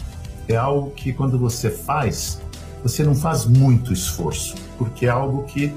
É 0.48 0.56
algo 0.56 0.92
que 0.92 1.12
quando 1.12 1.38
você 1.38 1.68
faz, 1.68 2.40
você 2.84 3.02
não 3.02 3.14
faz 3.14 3.46
muito 3.46 3.94
esforço, 3.94 4.54
porque 4.76 5.06
é 5.06 5.08
algo 5.08 5.44
que 5.44 5.74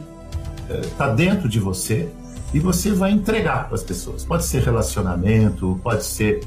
está 0.70 1.08
eh, 1.08 1.16
dentro 1.16 1.48
de 1.48 1.58
você 1.58 2.12
e 2.54 2.60
você 2.60 2.92
vai 2.92 3.12
entregar 3.12 3.68
para 3.68 3.76
as 3.76 3.84
pessoas. 3.84 4.26
Pode 4.26 4.44
ser 4.44 4.62
relacionamento, 4.62 5.80
pode 5.82 6.04
ser 6.04 6.44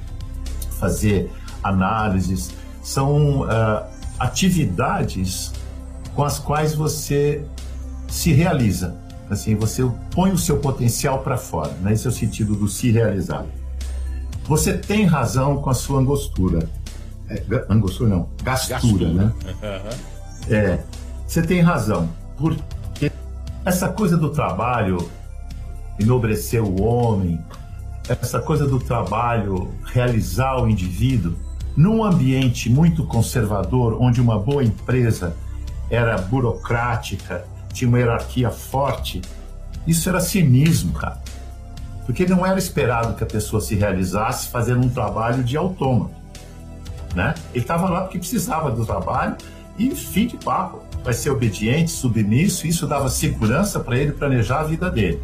fazer 0.79 1.31
análises, 1.63 2.53
são 2.83 3.43
uh, 3.43 3.85
atividades 4.19 5.53
com 6.15 6.25
as 6.25 6.39
quais 6.39 6.75
você 6.75 7.43
se 8.07 8.33
realiza. 8.33 8.97
Assim, 9.31 9.55
você 9.55 9.83
põe 10.11 10.31
o 10.33 10.39
seu 10.39 10.59
potencial 10.59 11.21
para 11.21 11.37
fora, 11.37 11.73
né? 11.83 11.93
Esse 11.93 12.07
é 12.07 12.11
o 12.11 12.13
sentido 12.13 12.55
do 12.55 12.69
se 12.69 12.91
realizar. 12.91 13.47
Você 14.45 14.77
tem 14.77 15.05
razão 15.07 15.59
com 15.59 15.71
a 15.71 15.75
sua 15.75 16.01
angostura. 16.01 16.69
É, 17.29 17.43
angostura 17.69 18.11
não, 18.11 18.29
gastura, 18.43 18.75
gastura. 18.75 19.09
né? 19.13 19.33
É, 20.51 20.81
você 21.27 21.43
tem 21.43 21.61
razão, 21.61 22.11
porque 22.37 23.13
essa 23.65 23.89
coisa 23.89 24.17
do 24.17 24.31
trabalho 24.31 25.09
enobrecer 25.97 26.61
o 26.61 26.83
homem, 26.83 27.41
essa 28.09 28.41
coisa 28.41 28.67
do 28.67 28.81
trabalho 28.81 29.73
realizar 29.85 30.61
o 30.61 30.69
indivíduo, 30.69 31.37
num 31.77 32.03
ambiente 32.03 32.69
muito 32.69 33.07
conservador, 33.07 33.97
onde 34.01 34.21
uma 34.21 34.39
boa 34.41 34.65
empresa 34.65 35.37
era 35.89 36.19
burocrática, 36.19 37.45
tinha 37.73 37.89
uma 37.89 37.99
hierarquia 37.99 38.51
forte, 38.51 39.23
isso 39.87 40.09
era 40.09 40.21
cinismo, 40.21 40.95
cara. 40.95 41.21
Porque 42.07 42.27
não 42.27 42.45
era 42.45 42.59
esperado 42.59 43.15
que 43.15 43.23
a 43.23 43.27
pessoa 43.27 43.61
se 43.61 43.77
realizasse 43.77 44.49
fazendo 44.49 44.85
um 44.85 44.89
trabalho 44.89 45.45
de 45.45 45.57
autômato. 45.57 46.19
Né? 47.15 47.35
Ele 47.55 47.63
estava 47.63 47.89
lá 47.89 48.01
porque 48.03 48.19
precisava 48.19 48.71
do 48.71 48.85
trabalho 48.85 49.37
e 49.79 49.91
fim 49.95 50.27
de 50.27 50.37
papo. 50.37 50.81
Vai 51.03 51.15
ser 51.15 51.31
obediente, 51.31 51.91
submisso, 51.91 52.67
isso 52.67 52.87
dava 52.87 53.09
segurança 53.09 53.81
para 53.81 53.97
ele 53.97 54.13
planejar 54.13 54.61
a 54.61 54.65
vida 54.65 54.91
dele, 54.91 55.21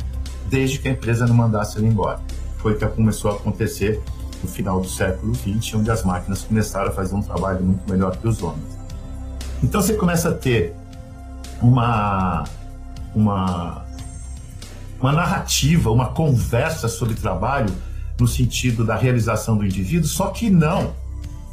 desde 0.49 0.79
que 0.79 0.88
a 0.88 0.93
empresa 0.93 1.26
não 1.26 1.35
mandasse 1.35 1.79
ele 1.79 1.88
embora. 1.88 2.21
Foi 2.59 2.73
o 2.73 2.79
que 2.79 2.87
começou 2.87 3.31
a 3.31 3.35
acontecer 3.35 4.00
no 4.43 4.49
final 4.49 4.81
do 4.81 4.88
século 4.88 5.35
XX, 5.35 5.75
onde 5.75 5.91
as 5.91 6.03
máquinas 6.03 6.43
começaram 6.43 6.88
a 6.88 6.93
fazer 6.93 7.15
um 7.15 7.23
trabalho 7.23 7.65
muito 7.65 7.88
melhor 7.91 8.17
que 8.17 8.26
os 8.26 8.43
homens. 8.43 8.76
Então 9.62 9.81
você 9.81 9.95
começa 9.95 10.31
a 10.31 10.33
ter 10.33 10.75
uma, 11.61 12.45
uma, 13.15 13.85
uma 15.00 15.12
narrativa, 15.12 15.91
uma 15.91 16.09
conversa 16.09 16.88
sobre 16.88 17.15
trabalho 17.15 17.73
no 18.19 18.26
sentido 18.26 18.85
da 18.85 18.97
realização 18.97 19.57
do 19.57 19.65
indivíduo, 19.65 20.09
só 20.09 20.29
que 20.29 20.50
não. 20.50 20.95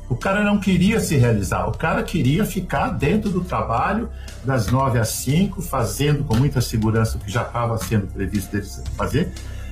O 0.09 0.15
cara 0.15 0.43
não 0.43 0.59
queria 0.59 0.99
se 0.99 1.15
realizar, 1.15 1.67
o 1.67 1.71
cara 1.71 2.03
queria 2.03 2.45
ficar 2.45 2.89
dentro 2.89 3.29
do 3.29 3.41
trabalho 3.41 4.09
das 4.43 4.67
nove 4.67 4.99
às 4.99 5.09
cinco, 5.09 5.61
fazendo 5.61 6.23
com 6.23 6.35
muita 6.35 6.61
segurança 6.61 7.17
o 7.17 7.19
que 7.19 7.31
já 7.31 7.43
estava 7.43 7.77
sendo 7.77 8.07
previsto 8.07 8.51
dele 8.51 8.67
fazer. 8.97 9.31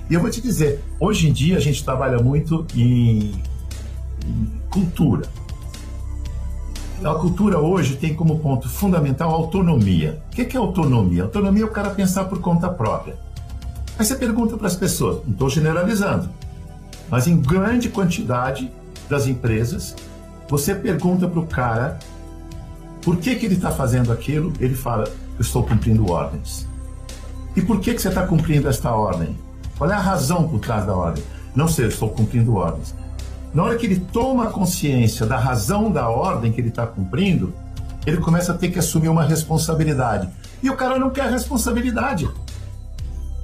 E 0.10 0.14
eu 0.14 0.20
vou 0.20 0.30
te 0.30 0.42
dizer, 0.42 0.84
hoje 1.00 1.28
em 1.28 1.34
dia 1.34 1.58
a 1.58 1.60
gente 1.60 1.84
trabalha 1.84 2.18
muito 2.20 2.66
em, 2.76 3.34
em 4.26 4.52
cultura. 4.70 5.28
A 7.04 7.16
cultura 7.16 7.60
hoje 7.60 7.96
tem 7.96 8.14
como 8.14 8.40
ponto 8.40 8.70
fundamental 8.70 9.32
a 9.32 9.34
autonomia. 9.34 10.22
O 10.28 10.36
que 10.36 10.56
é 10.56 10.60
autonomia? 10.60 11.24
Autonomia 11.24 11.64
é 11.64 11.66
o 11.66 11.72
cara 11.72 11.90
pensar 11.90 12.26
por 12.26 12.40
conta 12.40 12.70
própria. 12.70 13.16
Aí 13.98 14.06
você 14.06 14.16
pergunta 14.16 14.58
para 14.58 14.68
as 14.68 14.76
pessoas, 14.76 15.24
não 15.26 15.34
estou 15.34 15.50
generalizando, 15.50 16.30
mas 17.10 17.28
em 17.28 17.40
grande 17.40 17.90
quantidade 17.90 18.72
das 19.10 19.28
empresas, 19.28 19.96
você 20.52 20.76
pergunta 20.76 21.30
para 21.30 21.40
o 21.40 21.48
cara 21.48 21.98
por 23.02 23.16
que, 23.16 23.36
que 23.36 23.46
ele 23.46 23.56
está 23.56 23.72
fazendo 23.72 24.12
aquilo, 24.12 24.52
ele 24.60 24.76
fala, 24.76 25.06
eu 25.06 25.42
estou 25.42 25.64
cumprindo 25.64 26.12
ordens. 26.12 26.68
E 27.56 27.62
por 27.62 27.80
que, 27.80 27.94
que 27.94 28.02
você 28.02 28.10
está 28.10 28.28
cumprindo 28.28 28.68
esta 28.68 28.92
ordem? 28.92 29.38
Qual 29.78 29.90
é 29.90 29.94
a 29.94 30.00
razão 30.00 30.46
por 30.50 30.60
trás 30.60 30.86
da 30.86 30.94
ordem? 30.94 31.24
Não 31.56 31.70
sei, 31.70 31.86
eu 31.86 31.90
estou 31.90 32.10
cumprindo 32.10 32.54
ordens. 32.54 32.94
Na 33.54 33.64
hora 33.64 33.78
que 33.78 33.86
ele 33.86 34.02
toma 34.12 34.48
consciência 34.48 35.26
da 35.26 35.38
razão 35.38 35.90
da 35.90 36.10
ordem 36.10 36.52
que 36.52 36.60
ele 36.60 36.68
está 36.68 36.86
cumprindo, 36.86 37.54
ele 38.06 38.18
começa 38.18 38.52
a 38.52 38.58
ter 38.58 38.72
que 38.72 38.80
assumir 38.80 39.08
uma 39.08 39.24
responsabilidade. 39.24 40.28
E 40.62 40.70
o 40.70 40.76
cara 40.76 41.00
não 41.00 41.12
quer 41.12 41.32
responsabilidade. 41.32 42.30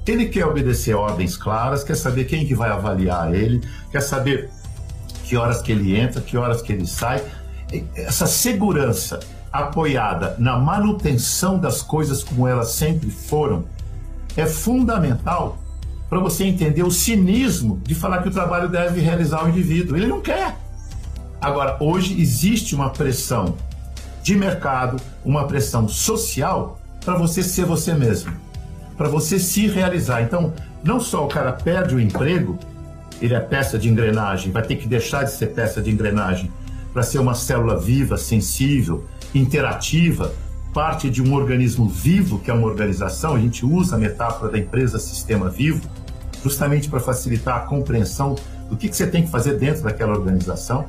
Ele 0.06 0.26
quer 0.26 0.44
obedecer 0.44 0.94
ordens 0.94 1.38
claras, 1.38 1.82
quer 1.82 1.96
saber 1.96 2.24
quem 2.24 2.46
que 2.46 2.54
vai 2.54 2.68
avaliar 2.68 3.34
ele, 3.34 3.66
quer 3.90 4.02
saber 4.02 4.50
que 5.28 5.36
horas 5.36 5.60
que 5.60 5.70
ele 5.70 5.94
entra, 5.94 6.22
que 6.22 6.38
horas 6.38 6.62
que 6.62 6.72
ele 6.72 6.86
sai. 6.86 7.22
Essa 7.94 8.26
segurança 8.26 9.20
apoiada 9.52 10.34
na 10.38 10.58
manutenção 10.58 11.58
das 11.58 11.82
coisas 11.82 12.24
como 12.24 12.48
elas 12.48 12.70
sempre 12.70 13.10
foram 13.10 13.64
é 14.36 14.46
fundamental 14.46 15.58
para 16.08 16.18
você 16.18 16.44
entender 16.44 16.82
o 16.82 16.90
cinismo 16.90 17.78
de 17.84 17.94
falar 17.94 18.22
que 18.22 18.28
o 18.28 18.30
trabalho 18.30 18.68
deve 18.68 19.00
realizar 19.00 19.44
o 19.44 19.48
indivíduo. 19.50 19.96
Ele 19.96 20.06
não 20.06 20.22
quer. 20.22 20.56
Agora, 21.40 21.76
hoje 21.78 22.18
existe 22.18 22.74
uma 22.74 22.88
pressão 22.88 23.54
de 24.22 24.34
mercado, 24.34 24.96
uma 25.24 25.46
pressão 25.46 25.86
social 25.86 26.80
para 27.04 27.16
você 27.16 27.42
ser 27.42 27.66
você 27.66 27.92
mesmo, 27.92 28.32
para 28.96 29.08
você 29.08 29.38
se 29.38 29.66
realizar. 29.66 30.22
Então, 30.22 30.54
não 30.82 30.98
só 30.98 31.26
o 31.26 31.28
cara 31.28 31.52
perde 31.52 31.94
o 31.94 32.00
emprego, 32.00 32.58
ele 33.20 33.34
é 33.34 33.40
peça 33.40 33.78
de 33.78 33.88
engrenagem, 33.88 34.52
vai 34.52 34.62
ter 34.62 34.76
que 34.76 34.86
deixar 34.86 35.24
de 35.24 35.32
ser 35.32 35.48
peça 35.48 35.80
de 35.82 35.90
engrenagem 35.90 36.50
para 36.92 37.02
ser 37.02 37.18
uma 37.18 37.34
célula 37.34 37.78
viva, 37.78 38.16
sensível, 38.16 39.04
interativa, 39.34 40.32
parte 40.72 41.10
de 41.10 41.22
um 41.22 41.34
organismo 41.34 41.88
vivo, 41.88 42.38
que 42.38 42.50
é 42.50 42.54
uma 42.54 42.66
organização, 42.66 43.34
a 43.34 43.38
gente 43.38 43.64
usa 43.64 43.96
a 43.96 43.98
metáfora 43.98 44.52
da 44.52 44.58
empresa 44.58 44.98
sistema 44.98 45.48
vivo, 45.48 45.88
justamente 46.42 46.88
para 46.88 47.00
facilitar 47.00 47.56
a 47.56 47.60
compreensão 47.60 48.36
do 48.68 48.76
que, 48.76 48.88
que 48.88 48.96
você 48.96 49.06
tem 49.06 49.24
que 49.24 49.30
fazer 49.30 49.58
dentro 49.58 49.82
daquela 49.82 50.12
organização. 50.12 50.86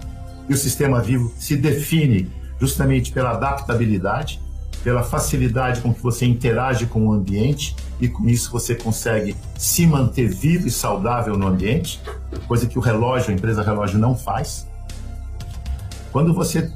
E 0.48 0.54
o 0.54 0.58
sistema 0.58 1.02
vivo 1.02 1.32
se 1.38 1.56
define 1.56 2.30
justamente 2.60 3.12
pela 3.12 3.32
adaptabilidade, 3.32 4.42
pela 4.84 5.04
facilidade 5.04 5.82
com 5.82 5.94
que 5.94 6.02
você 6.02 6.26
interage 6.26 6.86
com 6.86 7.08
o 7.08 7.12
ambiente 7.12 7.76
e 8.00 8.08
com 8.08 8.28
isso 8.28 8.52
você 8.52 8.76
consegue 8.76 9.36
se 9.58 9.86
manter 9.86 10.28
vivo 10.28 10.68
e 10.68 10.72
saudável 10.72 11.38
no 11.38 11.48
ambiente, 11.48 12.02
coisa 12.48 12.66
que 12.66 12.78
o 12.78 12.82
relógio, 12.82 13.32
a 13.32 13.34
empresa 13.34 13.62
relógio 13.62 14.00
não 14.00 14.16
faz. 14.16 14.68
Quando 16.12 16.34
você 16.34 16.72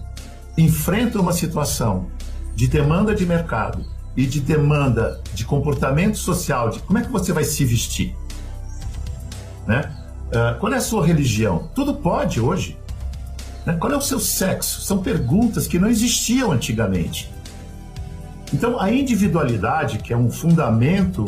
enfrenta 0.57 1.19
uma 1.19 1.33
situação 1.33 2.07
de 2.55 2.67
demanda 2.67 3.15
de 3.15 3.25
mercado 3.25 3.85
e 4.15 4.25
de 4.25 4.39
demanda 4.39 5.21
de 5.33 5.45
comportamento 5.45 6.17
social, 6.17 6.69
de 6.69 6.79
como 6.79 6.99
é 6.99 7.01
que 7.01 7.11
você 7.11 7.33
vai 7.33 7.43
se 7.43 7.65
vestir, 7.65 8.15
né? 9.65 9.91
Uh, 10.27 10.59
qual 10.59 10.73
é 10.73 10.77
a 10.77 10.81
sua 10.81 11.05
religião? 11.05 11.69
Tudo 11.75 11.93
pode 11.93 12.41
hoje. 12.41 12.77
Né? 13.65 13.77
Qual 13.79 13.91
é 13.91 13.95
o 13.95 14.01
seu 14.01 14.19
sexo? 14.19 14.81
São 14.81 14.97
perguntas 14.97 15.67
que 15.67 15.77
não 15.77 15.87
existiam 15.87 16.51
antigamente. 16.51 17.31
Então, 18.53 18.79
a 18.79 18.91
individualidade, 18.91 19.97
que 19.97 20.13
é 20.13 20.17
um 20.17 20.29
fundamento 20.29 21.25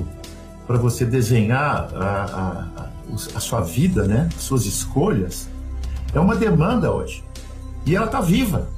para 0.67 0.77
você 0.77 1.03
desenhar 1.03 1.89
a, 1.95 2.67
a, 2.77 2.89
a, 3.35 3.39
sua 3.39 3.61
vida, 3.61 4.07
né? 4.07 4.29
suas 4.37 4.65
escolhas, 4.65 5.49
é 6.13 6.19
uma 6.19 6.35
demanda 6.35 6.91
hoje. 6.91 7.23
E 7.83 7.95
ela 7.95 8.05
está 8.05 8.21
viva. 8.21 8.69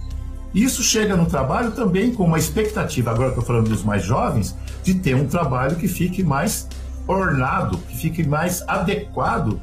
Isso 0.54 0.82
chega 0.82 1.16
no 1.16 1.26
trabalho 1.26 1.72
também 1.72 2.14
com 2.14 2.24
uma 2.24 2.40
expectativa, 2.40 3.12
agora 3.12 3.30
estou 3.30 3.44
falando 3.44 3.70
dos 3.70 3.84
mais 3.84 4.04
jovens, 4.04 4.56
de 4.82 4.96
ter 4.96 5.16
um 5.16 5.28
trabalho 5.28 5.76
que 5.76 5.88
fique 5.88 6.24
mais 6.24 6.70
ornado, 7.06 7.78
que 7.80 7.98
fique 7.98 8.26
mais 8.26 8.64
adequado 8.68 9.60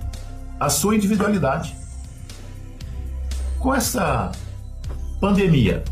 à 0.61 0.69
sua 0.69 0.95
individualidade. 0.95 1.75
Com 3.59 3.75
essa 3.75 4.31
pandemia, 5.21 5.83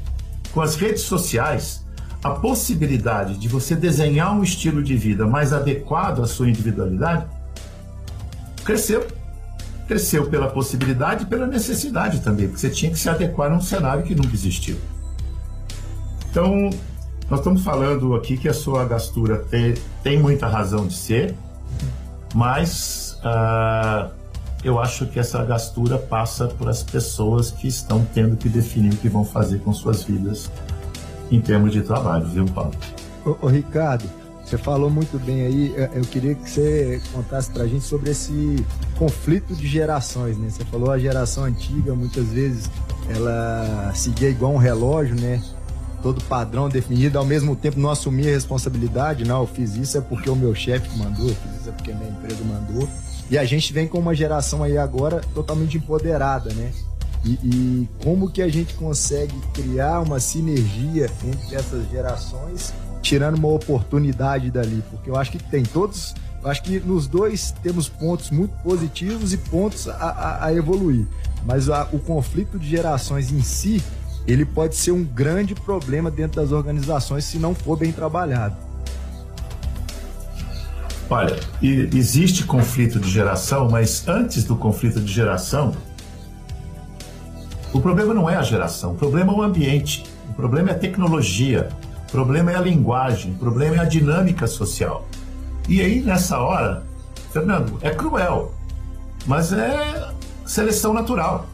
com 0.53 0.61
as 0.61 0.77
redes 0.77 1.03
sociais, 1.03 1.82
a 2.23 2.31
possibilidade 2.31 3.37
de 3.37 3.49
você 3.49 3.75
desenhar 3.75 4.33
um 4.33 4.43
estilo 4.43 4.83
de 4.83 4.97
vida 4.97 5.27
mais 5.27 5.53
adequado 5.53 6.23
à 6.23 6.27
sua 6.27 6.49
individualidade 6.49 7.27
cresceu. 8.65 9.07
Cresceu 9.89 10.31
pela 10.31 10.49
possibilidade 10.49 11.25
e 11.25 11.27
pela 11.27 11.47
necessidade 11.47 12.21
também, 12.21 12.47
porque 12.47 12.61
você 12.61 12.71
tinha 12.71 12.93
que 12.93 12.99
se 12.99 13.09
adequar 13.09 13.51
a 13.51 13.57
um 13.57 13.61
cenário 13.61 14.05
que 14.05 14.15
nunca 14.15 14.33
existiu. 14.33 14.77
Então, 16.31 16.71
nós 17.29 17.41
estamos 17.41 17.63
falando 17.63 18.15
aqui 18.15 18.37
que 18.37 18.49
a 18.49 18.55
sua 18.55 18.85
gastura 18.85 19.39
tem, 19.39 19.75
tem 20.03 20.19
muita 20.19 20.47
razão 20.47 20.87
de 20.87 20.95
ser, 20.95 21.35
mas 22.33 23.19
uh, 23.25 24.09
eu 24.63 24.79
acho 24.79 25.07
que 25.07 25.19
essa 25.19 25.45
gastura 25.45 25.99
passa 25.99 26.47
por 26.47 26.69
as 26.69 26.83
pessoas 26.85 27.51
que 27.51 27.67
estão 27.67 28.07
tendo 28.15 28.37
que 28.37 28.49
definir 28.49 28.95
o 28.95 28.97
que 28.97 29.09
vão 29.09 29.25
fazer 29.25 29.59
com 29.59 29.75
suas 29.75 30.05
vidas 30.05 30.49
em 31.37 31.41
termos 31.41 31.73
de 31.73 31.83
trabalho, 31.83 32.27
viu, 32.27 32.45
Paulo? 32.47 32.73
Ô, 33.25 33.37
ô 33.43 33.49
Ricardo, 33.49 34.09
você 34.45 34.59
falou 34.59 34.91
muito 34.91 35.19
bem 35.19 35.47
aí, 35.47 35.75
eu 35.95 36.03
queria 36.03 36.35
que 36.35 36.49
você 36.49 37.01
contasse 37.13 37.51
pra 37.51 37.67
gente 37.67 37.85
sobre 37.85 38.11
esse 38.11 38.65
conflito 38.99 39.55
de 39.55 39.67
gerações, 39.67 40.37
né? 40.37 40.51
Você 40.51 40.65
falou 40.65 40.91
a 40.91 40.99
geração 40.99 41.45
antiga, 41.45 41.95
muitas 41.95 42.27
vezes 42.27 42.71
ela 43.09 43.93
seguia 43.95 44.29
igual 44.29 44.53
um 44.53 44.59
relógio, 44.59 45.19
né? 45.19 45.43
todo 46.03 46.21
padrão 46.25 46.69
definido, 46.69 47.17
ao 47.17 47.25
mesmo 47.25 47.55
tempo 47.55 47.79
não 47.79 47.89
assumir 47.89 48.27
a 48.29 48.33
responsabilidade, 48.33 49.25
não, 49.25 49.43
eu 49.43 49.47
fiz 49.47 49.77
isso 49.77 49.97
é 49.97 50.01
porque 50.01 50.29
o 50.29 50.35
meu 50.35 50.53
chefe 50.55 50.99
mandou, 50.99 51.29
eu 51.29 51.35
fiz 51.35 51.61
isso 51.61 51.69
é 51.69 51.73
porque 51.73 51.93
a 51.93 51.95
minha 51.95 52.11
empresa 52.11 52.43
mandou. 52.45 52.89
E 53.31 53.39
a 53.39 53.45
gente 53.45 53.73
vem 53.73 53.87
com 53.87 53.99
uma 53.99 54.15
geração 54.15 54.63
aí 54.63 54.77
agora 54.77 55.21
totalmente 55.33 55.79
empoderada, 55.79 56.53
né? 56.53 56.73
E, 57.25 57.31
e, 57.45 57.89
como 58.03 58.31
que 58.31 58.43
a 58.43 58.49
gente 58.49 58.75
consegue 58.75 59.35
criar 59.55 60.01
uma 60.01 60.19
sinergia 60.19 61.09
entre 61.25 61.55
essas 61.55 61.89
gerações, 61.89 62.75
tirando 63.01 63.37
uma 63.37 63.49
oportunidade 63.49 64.51
dali? 64.51 64.83
Porque 64.91 65.09
eu 65.09 65.17
acho 65.17 65.31
que 65.31 65.39
tem 65.39 65.63
todos, 65.63 66.15
eu 66.43 66.51
acho 66.51 66.63
que 66.63 66.81
nos 66.81 67.07
dois 67.07 67.55
temos 67.63 67.89
pontos 67.89 68.31
muito 68.31 68.53
positivos 68.63 69.33
e 69.33 69.39
pontos 69.39 69.89
a, 69.89 69.95
a, 69.95 70.47
a 70.47 70.55
evoluir. 70.55 71.07
Mas 71.45 71.71
a, 71.71 71.89
o 71.93 71.99
conflito 72.01 72.59
de 72.59 72.69
gerações 72.69 73.31
em 73.31 73.43
si, 73.43 73.81
ele 74.27 74.45
pode 74.45 74.75
ser 74.75 74.91
um 74.91 75.05
grande 75.05 75.55
problema 75.55 76.11
dentro 76.11 76.41
das 76.41 76.51
organizações 76.51 77.25
se 77.25 77.39
não 77.39 77.55
for 77.55 77.77
bem 77.77 77.93
trabalhado. 77.93 78.57
Olha, 81.09 81.39
existe 81.61 82.43
conflito 82.45 82.99
de 82.99 83.11
geração, 83.11 83.69
mas 83.69 84.09
antes 84.09 84.45
do 84.45 84.57
conflito 84.57 84.99
de 84.99 85.13
geração, 85.13 85.75
o 87.73 87.81
problema 87.81 88.13
não 88.13 88.29
é 88.29 88.37
a 88.37 88.43
geração, 88.43 88.93
o 88.93 88.95
problema 88.97 89.33
é 89.33 89.37
o 89.37 89.43
ambiente, 89.43 90.05
o 90.29 90.35
problema 90.35 90.71
é 90.71 90.73
a 90.73 90.79
tecnologia, 90.79 91.69
o 92.09 92.13
problema 92.13 92.53
é 92.53 92.57
a 92.57 92.61
linguagem, 92.61 93.33
o 93.33 93.39
problema 93.39 93.77
é 93.77 93.79
a 93.81 93.85
dinâmica 93.85 94.47
social. 94.47 95.07
E 95.69 95.81
aí, 95.81 96.01
nessa 96.03 96.39
hora, 96.39 96.85
Fernando, 97.33 97.79
é 97.81 97.91
cruel, 97.91 98.53
mas 99.27 99.53
é 99.53 100.13
seleção 100.45 100.93
natural. 100.93 101.47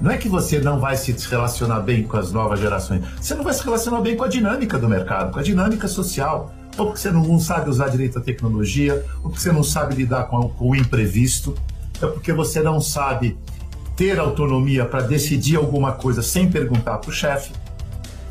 Não 0.00 0.10
é 0.10 0.16
que 0.16 0.28
você 0.28 0.60
não 0.60 0.78
vai 0.78 0.96
se 0.96 1.12
relacionar 1.28 1.80
bem 1.80 2.04
com 2.04 2.16
as 2.16 2.30
novas 2.30 2.60
gerações, 2.60 3.02
você 3.20 3.34
não 3.34 3.42
vai 3.42 3.54
se 3.54 3.64
relacionar 3.64 4.00
bem 4.00 4.16
com 4.16 4.24
a 4.24 4.28
dinâmica 4.28 4.78
do 4.78 4.88
mercado, 4.88 5.32
com 5.32 5.38
a 5.38 5.42
dinâmica 5.42 5.88
social. 5.88 6.52
Ou 6.76 6.86
porque 6.86 7.00
você 7.00 7.10
não 7.10 7.40
sabe 7.40 7.68
usar 7.68 7.88
direito 7.88 8.18
a 8.18 8.20
tecnologia, 8.20 9.04
ou 9.16 9.30
porque 9.30 9.40
você 9.40 9.50
não 9.50 9.64
sabe 9.64 9.96
lidar 9.96 10.24
com, 10.24 10.52
o 10.60 10.76
imprevisto, 10.76 11.56
é 12.00 12.06
porque 12.06 12.32
você 12.32 12.62
não 12.62 12.80
sabe 12.80 13.36
ter 13.98 14.20
autonomia 14.20 14.84
para 14.84 15.00
decidir 15.00 15.56
alguma 15.56 15.90
coisa 15.90 16.22
sem 16.22 16.48
perguntar 16.48 16.98
para 16.98 17.10
o 17.10 17.12
chefe, 17.12 17.50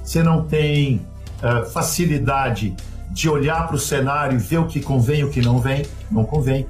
você 0.02 0.24
não 0.24 0.46
tem 0.46 1.06
uh, 1.44 1.70
facilidade 1.70 2.74
de 3.12 3.30
olhar 3.30 3.68
para 3.68 3.76
o 3.76 3.80
cenário 3.80 4.38
e 4.38 4.42
ver 4.42 4.60
o 4.60 4.66
que 4.66 4.80
convém 4.80 5.20
e 5.20 5.24
o 5.26 5.30
que 5.30 5.42
não 5.42 5.60
vem, 5.60 5.86
não 6.10 6.24
convém. 6.24 6.66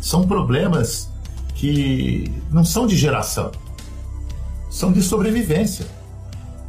São 0.00 0.26
problemas 0.26 1.10
que 1.54 2.24
não 2.50 2.64
são 2.64 2.86
de 2.86 2.96
geração, 2.96 3.52
são 4.70 4.90
de 4.90 5.02
sobrevivência. 5.02 5.84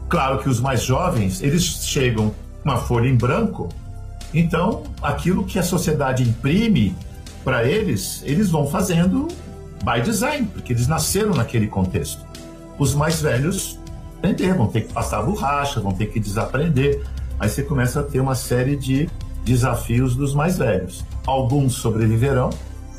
Claro 0.09 0.39
que 0.39 0.49
os 0.49 0.59
mais 0.59 0.83
jovens, 0.83 1.41
eles 1.41 1.63
chegam 1.63 2.35
com 2.61 2.69
uma 2.69 2.77
folha 2.77 3.07
em 3.07 3.15
branco, 3.15 3.69
então 4.33 4.83
aquilo 5.01 5.45
que 5.45 5.57
a 5.57 5.63
sociedade 5.63 6.23
imprime 6.23 6.93
para 7.41 7.63
eles, 7.63 8.21
eles 8.25 8.49
vão 8.49 8.67
fazendo 8.67 9.29
by 9.83 10.01
design, 10.01 10.47
porque 10.47 10.73
eles 10.73 10.87
nasceram 10.87 11.33
naquele 11.33 11.67
contexto. 11.67 12.25
Os 12.79 12.95
mais 12.95 13.21
velhos 13.21 13.79
aprender, 14.23 14.53
vão 14.53 14.67
ter 14.67 14.81
que 14.81 14.93
passar 14.93 15.19
a 15.19 15.23
borracha, 15.23 15.81
vão 15.81 15.91
ter 15.91 16.05
que 16.07 16.19
desaprender. 16.19 17.03
Aí 17.37 17.49
você 17.49 17.61
começa 17.61 17.99
a 17.99 18.03
ter 18.03 18.21
uma 18.21 18.35
série 18.35 18.77
de 18.77 19.09
desafios 19.43 20.15
dos 20.15 20.33
mais 20.33 20.57
velhos. 20.57 21.03
Alguns 21.27 21.73
sobreviverão, 21.73 22.49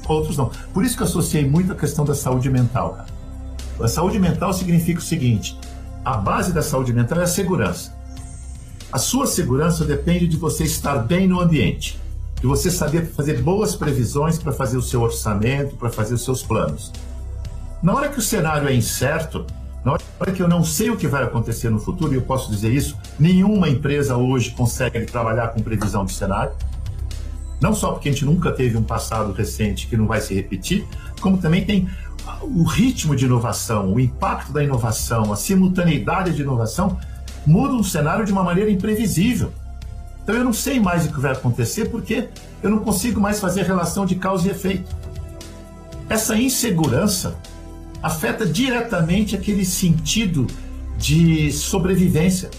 outros 0.06 0.36
não. 0.36 0.50
Por 0.74 0.84
isso 0.84 0.96
que 0.96 1.02
eu 1.02 1.06
associei 1.06 1.48
muito 1.48 1.72
a 1.72 1.74
questão 1.74 2.04
da 2.04 2.14
saúde 2.14 2.50
mental. 2.50 2.94
Cara. 2.94 3.06
A 3.80 3.88
saúde 3.88 4.18
mental 4.18 4.52
significa 4.52 5.00
o 5.00 5.02
seguinte: 5.02 5.58
a 6.04 6.18
base 6.18 6.52
da 6.52 6.62
saúde 6.62 6.92
mental 6.92 7.20
é 7.20 7.24
a 7.24 7.26
segurança. 7.26 7.94
A 8.92 8.98
sua 8.98 9.26
segurança 9.26 9.84
depende 9.84 10.28
de 10.28 10.36
você 10.36 10.64
estar 10.64 10.98
bem 10.98 11.26
no 11.26 11.40
ambiente 11.40 11.98
de 12.40 12.46
você 12.46 12.70
saber 12.70 13.06
fazer 13.06 13.40
boas 13.42 13.74
previsões 13.74 14.38
para 14.38 14.52
fazer 14.52 14.76
o 14.76 14.82
seu 14.82 15.02
orçamento, 15.02 15.76
para 15.76 15.90
fazer 15.90 16.14
os 16.14 16.24
seus 16.24 16.42
planos. 16.42 16.92
Na 17.82 17.94
hora 17.94 18.08
que 18.08 18.18
o 18.18 18.22
cenário 18.22 18.68
é 18.68 18.74
incerto, 18.74 19.46
na 19.84 19.92
hora 19.92 20.32
que 20.32 20.42
eu 20.42 20.48
não 20.48 20.64
sei 20.64 20.90
o 20.90 20.96
que 20.96 21.06
vai 21.06 21.22
acontecer 21.22 21.68
no 21.70 21.78
futuro, 21.78 22.12
e 22.12 22.16
eu 22.16 22.22
posso 22.22 22.50
dizer 22.50 22.72
isso, 22.72 22.96
nenhuma 23.18 23.68
empresa 23.68 24.16
hoje 24.16 24.50
consegue 24.52 25.04
trabalhar 25.04 25.48
com 25.48 25.60
previsão 25.60 26.04
de 26.04 26.12
cenário. 26.12 26.52
Não 27.60 27.74
só 27.74 27.92
porque 27.92 28.08
a 28.08 28.12
gente 28.12 28.24
nunca 28.24 28.50
teve 28.50 28.76
um 28.76 28.82
passado 28.82 29.32
recente 29.32 29.86
que 29.86 29.96
não 29.96 30.06
vai 30.06 30.20
se 30.20 30.34
repetir, 30.34 30.86
como 31.20 31.38
também 31.38 31.64
tem 31.64 31.88
o 32.42 32.64
ritmo 32.64 33.14
de 33.14 33.26
inovação, 33.26 33.92
o 33.92 34.00
impacto 34.00 34.52
da 34.52 34.62
inovação, 34.62 35.32
a 35.32 35.36
simultaneidade 35.36 36.34
de 36.34 36.42
inovação 36.42 36.98
muda 37.46 37.74
um 37.74 37.82
cenário 37.82 38.24
de 38.24 38.32
uma 38.32 38.42
maneira 38.42 38.70
imprevisível. 38.70 39.52
Então 40.24 40.34
eu 40.34 40.42
não 40.42 40.54
sei 40.54 40.80
mais 40.80 41.04
o 41.04 41.12
que 41.12 41.20
vai 41.20 41.32
acontecer 41.32 41.90
porque 41.90 42.28
eu 42.62 42.70
não 42.70 42.78
consigo 42.78 43.20
mais 43.20 43.38
fazer 43.38 43.62
relação 43.62 44.06
de 44.06 44.14
causa 44.14 44.48
e 44.48 44.50
efeito. 44.50 44.96
Essa 46.08 46.34
insegurança 46.34 47.36
afeta 48.02 48.46
diretamente 48.46 49.36
aquele 49.36 49.66
sentido 49.66 50.46
de 50.96 51.52
sobrevivência. 51.52 52.50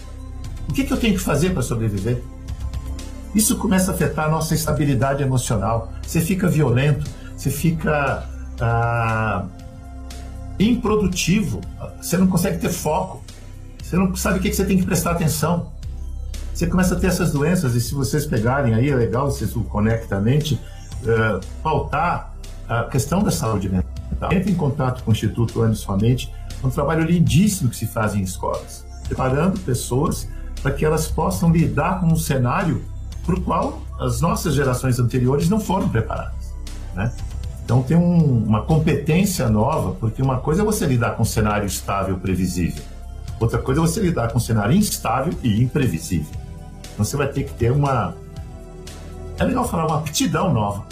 O 0.69 0.73
que, 0.73 0.84
que 0.84 0.93
eu 0.93 0.97
tenho 0.97 1.15
que 1.15 1.19
fazer 1.19 1.51
para 1.51 1.63
sobreviver? 1.63 2.21
Isso 3.34 3.58
começa 3.58 3.91
a 3.91 3.95
afetar 3.95 4.25
a 4.25 4.30
nossa 4.30 4.54
estabilidade 4.54 5.23
emocional. 5.23 5.91
Você 6.06 6.21
fica 6.21 6.47
violento, 6.47 7.10
você 7.36 7.49
fica 7.49 8.30
ah, 8.62 9.45
improdutivo, 10.60 11.62
você 11.99 12.15
não 12.15 12.28
consegue 12.28 12.60
ter 12.60 12.69
foco, 12.69 13.23
você 13.82 13.97
não 13.97 14.15
sabe 14.15 14.39
o 14.39 14.41
que, 14.41 14.49
que 14.49 14.56
você 14.56 14.65
tem 14.65 14.78
que 14.78 14.86
prestar 14.86 15.12
atenção 15.12 15.71
você 16.56 16.68
começa 16.68 16.96
a 16.96 16.98
ter 16.98 17.08
essas 17.08 17.34
doenças, 17.34 17.76
e 17.76 17.82
se 17.82 17.94
vocês 17.94 18.26
pegarem 18.26 18.74
aí, 18.74 18.89
é 18.89 18.96
legal, 18.96 19.30
vocês 19.30 19.54
o 19.58 19.63
conectamente, 19.65 20.54
uh, 21.04 21.46
pautar 21.62 22.34
a 22.70 22.86
questão 22.86 23.22
da 23.22 23.30
saúde 23.30 23.68
mental. 23.68 24.32
Entre 24.32 24.54
em 24.54 24.56
contato 24.56 25.04
com 25.04 25.12
o 25.12 25.13
Instituto 25.13 25.62
Anos 25.62 25.80
Somente, 25.80 26.34
um 26.63 26.70
trabalho 26.70 27.04
lindíssimo 27.04 27.70
que 27.70 27.76
se 27.76 27.86
faz 27.86 28.15
em 28.15 28.22
escolas, 28.22 28.86
preparando 29.06 29.60
pessoas 29.60 30.30
para 30.62 30.72
que 30.72 30.86
elas 30.86 31.08
possam 31.08 31.52
lidar 31.52 32.00
com 32.00 32.08
um 32.08 32.15
cenário 32.15 32.86
para 33.26 33.36
o 33.36 33.41
qual 33.41 33.82
as 34.00 34.22
nossas 34.22 34.54
gerações 34.54 34.98
anteriores 34.98 35.50
não 35.50 35.60
foram 35.60 35.89
preparadas. 35.89 36.54
Né? 36.96 37.12
Então 37.65 37.84
tem 37.84 37.98
um, 37.98 38.46
uma 38.46 38.62
competência 38.62 39.50
nova, 39.50 39.91
porque 40.00 40.22
uma 40.22 40.38
coisa 40.38 40.62
é 40.62 40.65
você 40.65 40.86
lidar 40.86 41.18
com 41.18 41.24
um 41.24 41.26
cenário 41.26 41.68
estável, 41.68 42.18
previsível. 42.18 42.82
Outra 43.41 43.60
coisa 43.60 43.82
é 43.82 43.84
você 43.84 44.00
lidar 44.00 44.32
com 44.32 44.38
um 44.38 44.41
cenário 44.41 44.74
instável 44.74 45.34
e 45.44 45.62
imprevisível. 45.62 46.45
Então 46.96 47.04
você 47.04 47.18
vai 47.18 47.28
ter 47.28 47.44
que 47.44 47.54
ter 47.54 47.72
uma. 47.72 48.16
É 49.38 49.44
legal 49.44 49.68
falar 49.68 49.86
uma 49.86 49.98
aptidão 49.98 50.54
nova. 50.54 50.86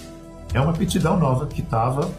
É 0.54 0.60
uma 0.60 0.72
aptidão 0.72 1.18
nova 1.18 1.48
que 1.48 1.62
estava, 1.62 2.12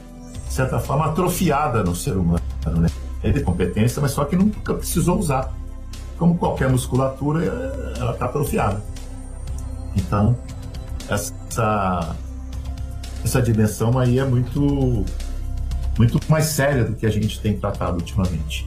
de 0.49 0.53
certa 0.53 0.79
forma, 0.79 1.05
atrofiada 1.05 1.85
no 1.85 1.95
ser 1.95 2.17
humano. 2.17 2.41
Né? 2.67 2.89
É 3.23 3.31
de 3.31 3.41
competência, 3.43 4.01
mas 4.01 4.13
só 4.13 4.25
que 4.25 4.35
nunca 4.35 4.73
precisou 4.75 5.19
usar. 5.19 5.53
Como 6.19 6.39
qualquer 6.39 6.71
musculatura, 6.71 7.45
ela 7.99 8.13
está 8.13 8.25
atrofiada. 8.25 8.83
Então, 9.95 10.37
essa, 11.09 12.17
essa 13.23 13.43
dimensão 13.43 13.99
aí 13.99 14.19
é 14.19 14.25
muito, 14.25 15.05
muito 15.99 16.19
mais 16.29 16.47
séria 16.47 16.85
do 16.85 16.95
que 16.95 17.05
a 17.05 17.11
gente 17.11 17.39
tem 17.41 17.59
tratado 17.59 17.97
ultimamente. 17.97 18.67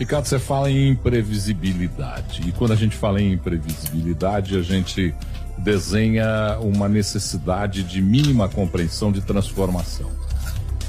Ricardo, 0.00 0.24
você 0.24 0.38
fala 0.38 0.70
em 0.70 0.88
imprevisibilidade. 0.88 2.48
E 2.48 2.52
quando 2.52 2.72
a 2.72 2.74
gente 2.74 2.96
fala 2.96 3.20
em 3.20 3.34
imprevisibilidade, 3.34 4.56
a 4.56 4.62
gente 4.62 5.14
desenha 5.58 6.58
uma 6.58 6.88
necessidade 6.88 7.82
de 7.82 8.00
mínima 8.00 8.48
compreensão 8.48 9.12
de 9.12 9.20
transformação. 9.20 10.10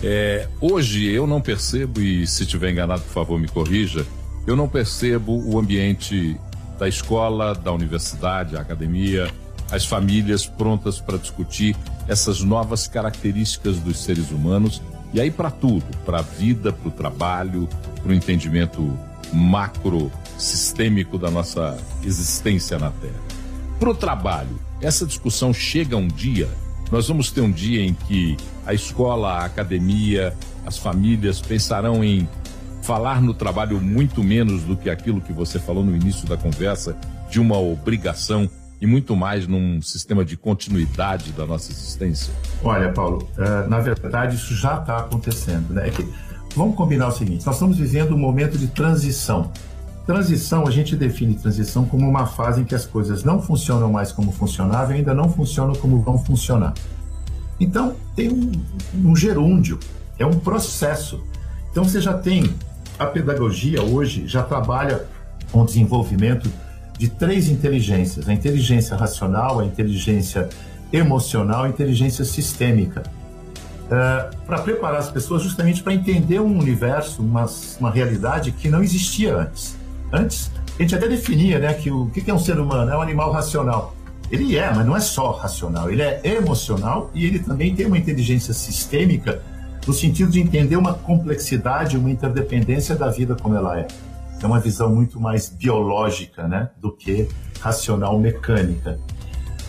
É, 0.01 0.47
hoje 0.61 1.11
eu 1.11 1.27
não 1.27 1.41
percebo, 1.41 1.99
e 1.99 2.25
se 2.25 2.43
estiver 2.43 2.71
enganado, 2.71 3.01
por 3.01 3.11
favor, 3.11 3.37
me 3.37 3.49
corrija, 3.49 4.05
eu 4.47 4.55
não 4.55 4.69
percebo 4.69 5.43
o 5.45 5.59
ambiente 5.59 6.39
da 6.79 6.87
escola, 6.87 7.53
da 7.53 7.73
universidade, 7.73 8.53
da 8.53 8.61
academia, 8.61 9.29
as 9.69 9.85
famílias 9.85 10.45
prontas 10.45 11.01
para 11.01 11.17
discutir 11.17 11.75
essas 12.07 12.41
novas 12.41 12.87
características 12.87 13.77
dos 13.77 14.01
seres 14.01 14.31
humanos 14.31 14.81
e 15.13 15.19
aí 15.19 15.29
para 15.29 15.51
tudo, 15.51 15.85
para 16.05 16.19
a 16.19 16.21
vida, 16.21 16.71
para 16.71 16.87
o 16.87 16.91
trabalho, 16.91 17.67
para 18.01 18.11
o 18.11 18.13
entendimento 18.13 18.97
macro 19.33 20.11
sistêmico 20.37 21.17
da 21.17 21.29
nossa 21.29 21.77
existência 22.03 22.77
na 22.77 22.91
Terra. 22.91 23.19
Para 23.79 23.89
o 23.89 23.95
trabalho, 23.95 24.59
essa 24.81 25.05
discussão 25.05 25.53
chega 25.53 25.97
um 25.97 26.07
dia, 26.07 26.49
nós 26.91 27.07
vamos 27.07 27.31
ter 27.31 27.41
um 27.41 27.51
dia 27.51 27.81
em 27.83 27.93
que 27.93 28.35
a 28.65 28.73
escola, 28.73 29.39
a 29.39 29.45
academia, 29.45 30.35
as 30.65 30.77
famílias 30.77 31.39
pensarão 31.39 32.03
em 32.03 32.27
falar 32.81 33.21
no 33.21 33.33
trabalho 33.33 33.79
muito 33.79 34.23
menos 34.23 34.63
do 34.63 34.75
que 34.75 34.89
aquilo 34.89 35.21
que 35.21 35.31
você 35.31 35.59
falou 35.59 35.85
no 35.85 35.95
início 35.95 36.27
da 36.27 36.35
conversa, 36.35 36.97
de 37.29 37.39
uma 37.39 37.57
obrigação 37.57 38.49
e 38.81 38.87
muito 38.87 39.15
mais 39.15 39.47
num 39.47 39.79
sistema 39.79 40.25
de 40.25 40.35
continuidade 40.35 41.31
da 41.33 41.45
nossa 41.45 41.71
existência? 41.71 42.33
Olha, 42.63 42.91
Paulo, 42.91 43.29
uh, 43.37 43.69
na 43.69 43.79
verdade 43.79 44.35
isso 44.35 44.55
já 44.55 44.77
está 44.79 44.97
acontecendo. 44.97 45.71
Né? 45.71 45.87
É 45.87 45.91
que, 45.91 46.05
vamos 46.55 46.75
combinar 46.75 47.09
o 47.09 47.11
seguinte: 47.11 47.45
nós 47.45 47.55
estamos 47.55 47.77
vivendo 47.77 48.15
um 48.15 48.17
momento 48.17 48.57
de 48.57 48.67
transição. 48.67 49.51
Transição, 50.07 50.67
a 50.67 50.71
gente 50.71 50.95
define 50.95 51.35
transição 51.35 51.85
como 51.85 52.09
uma 52.09 52.25
fase 52.25 52.61
em 52.61 52.63
que 52.63 52.73
as 52.73 52.87
coisas 52.87 53.23
não 53.23 53.39
funcionam 53.39 53.91
mais 53.91 54.11
como 54.11 54.31
funcionavam 54.31 54.95
e 54.95 54.97
ainda 54.97 55.13
não 55.13 55.29
funcionam 55.29 55.75
como 55.75 56.01
vão 56.01 56.17
funcionar. 56.17 56.73
Então, 57.59 57.95
tem 58.15 58.27
um, 58.31 58.51
um 59.05 59.15
gerúndio, 59.15 59.79
é 60.17 60.25
um 60.25 60.39
processo. 60.39 61.23
Então, 61.69 61.83
você 61.83 62.01
já 62.01 62.15
tem 62.15 62.51
a 62.97 63.05
pedagogia 63.05 63.83
hoje, 63.83 64.27
já 64.27 64.41
trabalha 64.41 65.05
com 65.51 65.63
desenvolvimento 65.63 66.51
de 67.01 67.09
três 67.09 67.49
inteligências: 67.49 68.29
a 68.29 68.33
inteligência 68.33 68.95
racional, 68.95 69.59
a 69.59 69.65
inteligência 69.65 70.47
emocional, 70.93 71.63
a 71.63 71.69
inteligência 71.69 72.23
sistêmica. 72.23 73.01
Uh, 73.87 74.37
para 74.45 74.61
preparar 74.61 74.99
as 74.99 75.09
pessoas 75.09 75.41
justamente 75.41 75.81
para 75.81 75.95
entender 75.95 76.39
um 76.39 76.59
universo, 76.59 77.23
uma, 77.23 77.49
uma 77.79 77.89
realidade 77.89 78.51
que 78.51 78.69
não 78.69 78.83
existia 78.83 79.35
antes. 79.35 79.75
Antes, 80.13 80.51
a 80.77 80.81
gente 80.81 80.93
até 80.93 81.07
definia 81.07 81.57
né, 81.57 81.73
que 81.73 81.89
o 81.89 82.05
que 82.11 82.29
é 82.29 82.33
um 82.33 82.39
ser 82.39 82.59
humano? 82.59 82.91
É 82.91 82.95
um 82.95 83.01
animal 83.01 83.31
racional. 83.31 83.95
Ele 84.29 84.55
é, 84.55 84.71
mas 84.71 84.85
não 84.85 84.95
é 84.95 84.99
só 84.99 85.31
racional, 85.31 85.89
ele 85.89 86.03
é 86.03 86.21
emocional 86.23 87.09
e 87.15 87.25
ele 87.25 87.39
também 87.39 87.75
tem 87.75 87.87
uma 87.87 87.97
inteligência 87.97 88.53
sistêmica 88.53 89.41
no 89.85 89.91
sentido 89.91 90.31
de 90.31 90.39
entender 90.39 90.77
uma 90.77 90.93
complexidade, 90.93 91.97
uma 91.97 92.11
interdependência 92.11 92.95
da 92.95 93.09
vida 93.09 93.35
como 93.35 93.55
ela 93.55 93.77
é. 93.79 93.87
É 94.41 94.45
uma 94.45 94.59
visão 94.59 94.93
muito 94.93 95.19
mais 95.19 95.49
biológica 95.49 96.47
né, 96.47 96.69
do 96.79 96.91
que 96.91 97.27
racional 97.59 98.19
mecânica. 98.19 98.99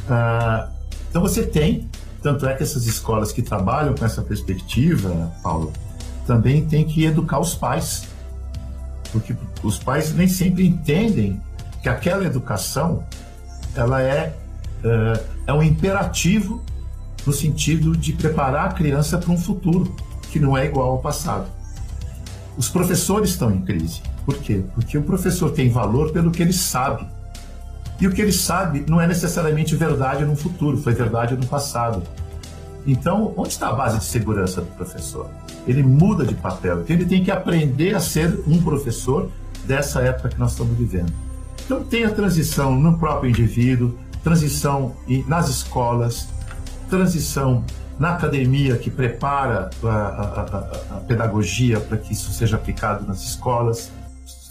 Ah, 0.09 0.69
então 1.11 1.21
você 1.21 1.45
tem, 1.45 1.89
tanto 2.23 2.47
é 2.47 2.55
que 2.55 2.63
essas 2.63 2.87
escolas 2.87 3.33
que 3.33 3.43
trabalham 3.43 3.95
com 3.95 4.05
essa 4.05 4.23
perspectiva, 4.23 5.33
Paulo, 5.43 5.73
também 6.27 6.65
tem 6.67 6.85
que 6.85 7.05
educar 7.05 7.39
os 7.39 7.55
pais 7.55 8.13
porque 9.13 9.37
os 9.63 9.79
pais 9.79 10.15
nem 10.15 10.27
sempre 10.27 10.67
entendem 10.67 11.41
que 11.83 11.89
aquela 11.89 12.25
educação 12.25 13.05
ela 13.77 14.01
é, 14.01 14.35
uh, 14.83 15.25
é 15.47 15.53
um 15.53 15.63
imperativo 15.63 16.63
no 17.27 17.33
sentido 17.33 17.97
de 17.97 18.15
preparar 18.15 18.71
a 18.71 18.73
criança 18.73 19.19
para 19.19 19.31
um 19.31 19.39
futuro 19.39 19.95
que 20.31 20.41
não 20.41 20.57
é 20.57 20.65
igual 20.65 20.93
ao 20.93 20.99
passado. 20.99 21.47
Os 22.57 22.69
professores 22.69 23.31
estão 23.31 23.51
em 23.53 23.63
crise. 23.63 24.03
Por 24.25 24.39
quê? 24.39 24.63
Porque 24.75 24.97
o 24.97 25.03
professor 25.03 25.51
tem 25.51 25.71
valor 25.71 26.13
pelo 26.13 26.31
que 26.31 26.43
ele 26.43 26.53
sabe. 26.53 27.07
E 28.01 28.07
o 28.07 28.13
que 28.13 28.21
ele 28.21 28.33
sabe 28.33 28.85
não 28.89 29.01
é 29.01 29.07
necessariamente 29.07 29.77
verdade 29.77 30.25
no 30.25 30.35
futuro, 30.35 30.77
foi 30.77 30.93
verdade 30.93 31.37
no 31.37 31.47
passado. 31.47 32.03
Então, 32.87 33.33
onde 33.37 33.51
está 33.51 33.69
a 33.69 33.73
base 33.73 33.99
de 33.99 34.05
segurança 34.05 34.61
do 34.61 34.67
professor? 34.73 35.29
Ele 35.67 35.83
muda 35.83 36.25
de 36.25 36.35
papel. 36.35 36.81
Então, 36.81 36.97
ele 36.97 37.05
tem 37.05 37.23
que 37.23 37.31
aprender 37.31 37.95
a 37.95 38.01
ser 38.01 38.41
um 38.47 38.61
professor 38.61 39.31
dessa 39.65 40.01
época 40.01 40.31
que 40.31 40.39
nós 40.39 40.53
estamos 40.53 40.77
vivendo. 40.77 41.13
Então, 41.65 41.85
tem 41.85 42.05
a 42.05 42.11
transição 42.11 42.75
no 42.75 42.99
próprio 42.99 43.31
indivíduo, 43.31 43.97
transição 44.23 44.97
nas 45.29 45.49
escolas, 45.49 46.29
transição 46.91 47.65
na 47.99 48.15
academia 48.15 48.77
que 48.77 48.91
prepara 48.91 49.71
a, 49.85 49.89
a, 49.89 49.93
a, 49.93 50.97
a 50.97 51.01
pedagogia 51.07 51.79
para 51.79 51.97
que 51.97 52.13
isso 52.13 52.33
seja 52.33 52.57
aplicado 52.57 53.07
nas 53.07 53.23
escolas, 53.23 53.93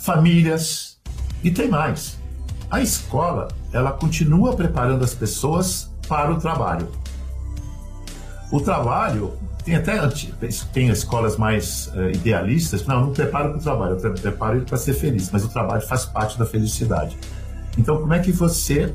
famílias 0.02 0.98
e 1.44 1.52
tem 1.52 1.70
mais. 1.70 2.18
A 2.70 2.82
escola 2.82 3.50
ela 3.72 3.92
continua 3.92 4.56
preparando 4.56 5.04
as 5.04 5.14
pessoas 5.14 5.92
para 6.08 6.32
o 6.32 6.40
trabalho. 6.40 6.90
O 8.52 8.60
trabalho, 8.60 9.34
tem 9.64 9.76
até 9.76 9.96
tem 10.74 10.90
escolas 10.90 11.38
mais 11.38 11.88
uh, 11.88 12.10
idealistas, 12.10 12.86
não, 12.86 13.06
não 13.06 13.14
preparo 13.14 13.52
para 13.52 13.60
o 13.60 13.62
trabalho, 13.62 14.00
eu 14.02 14.14
preparo 14.14 14.58
ele 14.58 14.66
para 14.66 14.78
ser 14.78 14.94
feliz, 14.94 15.30
mas 15.32 15.46
o 15.46 15.50
trabalho 15.50 15.82
faz 15.82 16.06
parte 16.06 16.38
da 16.38 16.46
felicidade. 16.46 17.18
Então, 17.78 17.98
como 17.98 18.14
é 18.14 18.20
que 18.20 18.32
você 18.32 18.94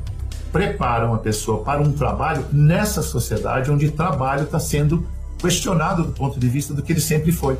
prepara 0.51 1.07
uma 1.07 1.17
pessoa 1.17 1.63
para 1.63 1.81
um 1.81 1.91
trabalho 1.91 2.45
nessa 2.51 3.01
sociedade 3.01 3.71
onde 3.71 3.89
trabalho 3.89 4.43
está 4.43 4.59
sendo 4.59 5.07
questionado 5.39 6.03
do 6.03 6.11
ponto 6.11 6.39
de 6.39 6.47
vista 6.47 6.73
do 6.73 6.83
que 6.83 6.91
ele 6.91 7.01
sempre 7.01 7.31
foi? 7.31 7.57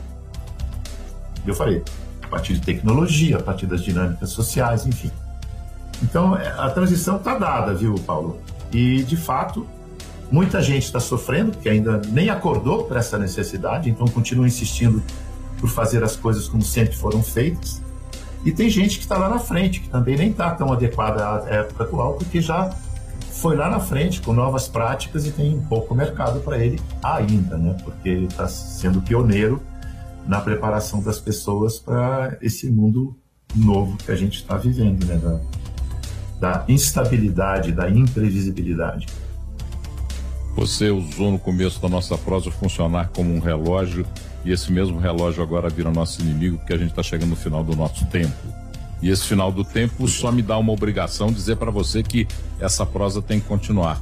Eu 1.46 1.56
falei, 1.56 1.84
a 2.28 2.30
partir 2.30 2.54
de 2.54 2.62
tecnologia, 2.62 3.38
a 3.38 3.42
partir 3.42 3.66
das 3.66 3.82
dinâmicas 3.84 4.30
sociais, 4.30 4.86
enfim. 4.86 5.12
Então, 6.04 6.36
é, 6.38 6.48
a 6.58 6.70
transição 6.70 7.18
está 7.18 7.38
dada, 7.38 7.74
viu, 7.74 7.96
Paulo? 8.06 8.40
E, 8.72 9.04
de 9.04 9.18
fato, 9.18 9.66
Muita 10.30 10.62
gente 10.62 10.84
está 10.84 11.00
sofrendo, 11.00 11.58
que 11.58 11.70
ainda 11.70 12.02
nem 12.10 12.30
acordou 12.30 12.84
para 12.84 13.00
essa 13.00 13.18
necessidade, 13.18 13.90
então 13.90 14.06
continua 14.08 14.46
insistindo 14.46 15.02
por 15.60 15.70
fazer 15.70 16.04
as 16.04 16.16
coisas 16.16 16.48
como 16.50 16.62
sempre 16.62 16.96
foram 16.96 17.24
feitas. 17.24 17.82
E 18.44 18.52
tem 18.52 18.70
gente 18.70 18.98
que 18.98 19.04
está 19.04 19.18
lá 19.18 19.30
na 19.30 19.40
frente, 19.40 19.80
que 19.80 19.90
também 19.90 20.18
nem 20.18 20.30
está 20.30 20.52
tão 20.52 20.72
adequada 20.72 21.26
à 21.26 21.50
época 21.50 21.86
atual, 21.86 22.14
porque 22.16 22.42
já 22.42 22.76
foi 23.32 23.56
lá 23.56 23.70
na 23.70 23.80
frente 23.80 24.22
com 24.22 24.34
novas 24.34 24.68
práticas 24.68 25.26
e 25.26 25.32
tem 25.32 25.60
pouco 25.70 25.96
mercado 25.96 26.42
para 26.42 26.58
ele 26.58 26.80
ainda, 27.02 27.58
né? 27.58 27.76
Porque 27.84 28.10
ele 28.10 28.26
está 28.26 28.48
sendo 28.48 29.02
pioneiro 29.02 29.62
na 30.28 30.42
preparação 30.42 31.02
das 31.02 31.20
pessoas 31.20 31.80
para 31.80 32.38
esse 32.42 32.70
mundo 32.70 33.16
novo 33.56 33.98
que 33.98 34.12
a 34.12 34.16
gente 34.16 34.38
está 34.38 34.58
vivendo, 34.58 35.06
né? 35.06 35.42
Da, 36.40 36.58
da 36.58 36.66
instabilidade, 36.68 37.72
da 37.72 37.90
imprevisibilidade. 37.90 39.08
Você 40.56 40.90
usou 40.90 41.32
no 41.32 41.40
começo 41.40 41.82
da 41.82 41.88
nossa 41.88 42.18
prosa 42.18 42.52
funcionar 42.52 43.10
como 43.10 43.34
um 43.34 43.40
relógio 43.40 44.06
e 44.44 44.52
esse 44.52 44.72
mesmo 44.72 45.00
relógio 45.00 45.42
agora 45.42 45.70
vira 45.70 45.92
nosso 45.92 46.22
inimigo 46.22 46.58
porque 46.58 46.74
a 46.74 46.78
gente 46.78 46.90
está 46.90 47.04
chegando 47.04 47.30
no 47.30 47.36
final 47.36 47.64
do 47.64 47.76
nosso 47.76 48.06
tempo. 48.08 48.36
E 49.02 49.10
esse 49.10 49.26
final 49.26 49.52
do 49.52 49.64
tempo 49.64 50.08
só 50.08 50.32
me 50.32 50.42
dá 50.42 50.58
uma 50.58 50.74
obrigação 50.74 51.32
dizer 51.32 51.58
para 51.58 51.70
você 51.70 52.02
que 52.02 52.28
essa 52.60 52.86
prosa 52.86 53.22
tem 53.22 53.40
que 53.40 53.46
continuar. 53.46 54.02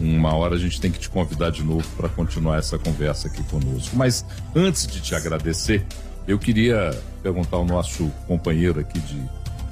Uma 0.00 0.34
hora 0.34 0.56
a 0.56 0.58
gente 0.58 0.80
tem 0.80 0.90
que 0.90 0.98
te 0.98 1.08
convidar 1.08 1.50
de 1.50 1.62
novo 1.62 1.86
para 1.96 2.08
continuar 2.08 2.58
essa 2.58 2.78
conversa 2.78 3.28
aqui 3.28 3.42
conosco. 3.44 3.96
Mas 3.96 4.24
antes 4.54 4.86
de 4.86 5.00
te 5.00 5.14
agradecer, 5.14 5.86
eu 6.26 6.38
queria 6.38 6.90
perguntar 7.22 7.56
ao 7.56 7.64
nosso 7.64 8.10
companheiro 8.26 8.80
aqui 8.80 8.98
de, 8.98 9.22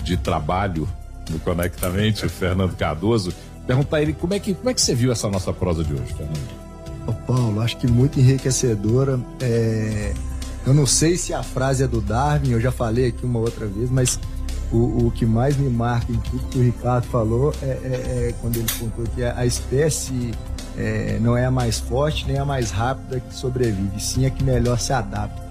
de 0.05 0.17
trabalho 0.17 0.89
no 1.31 1.39
Conectamente, 1.39 2.27
o 2.27 2.31
Fernando 2.31 2.77
Cardoso, 2.77 3.33
perguntar 3.67 3.99
a 3.99 4.03
ele 4.03 4.13
como 4.13 4.35
é 4.35 4.39
que, 4.39 4.55
como 4.55 4.71
é 4.71 4.75
que 4.75 4.81
você 4.81 4.95
viu 4.95 5.13
essa 5.13 5.29
nossa 5.29 5.53
prosa 5.53 5.85
de 5.85 5.93
hoje, 5.93 6.15
Fernando. 6.15 6.63
Ô 7.07 7.13
Paulo, 7.13 7.61
acho 7.61 7.77
que 7.79 7.87
muito 7.87 8.21
enriquecedora. 8.21 9.19
É... 9.41 10.13
Eu 10.65 10.73
não 10.73 10.87
sei 10.87 11.17
se 11.17 11.35
a 11.35 11.43
frase 11.43 11.83
é 11.83 11.89
do 11.89 12.01
Darwin, 12.01 12.53
eu 12.53 12.61
já 12.61 12.71
falei 12.71 13.09
aqui 13.09 13.27
uma 13.27 13.41
outra 13.41 13.67
vez, 13.67 13.91
mas 13.91 14.21
o, 14.73 15.07
o 15.07 15.11
que 15.11 15.27
mais 15.27 15.57
me 15.57 15.69
marca 15.69 16.11
em 16.11 16.17
tudo 16.17 16.49
que 16.49 16.59
o 16.59 16.63
Ricardo 16.63 17.05
falou 17.05 17.53
é, 17.63 17.67
é, 17.67 18.29
é 18.29 18.35
quando 18.41 18.57
ele 18.57 18.69
contou 18.79 19.05
que 19.15 19.23
a 19.23 19.45
espécie 19.45 20.33
é, 20.77 21.19
não 21.21 21.37
é 21.37 21.45
a 21.45 21.51
mais 21.51 21.79
forte 21.79 22.27
nem 22.27 22.39
a 22.39 22.45
mais 22.45 22.71
rápida 22.71 23.21
que 23.21 23.35
sobrevive, 23.35 24.01
sim 24.01 24.27
a 24.27 24.31
que 24.31 24.43
melhor 24.43 24.79
se 24.79 24.93
adapta. 24.93 25.43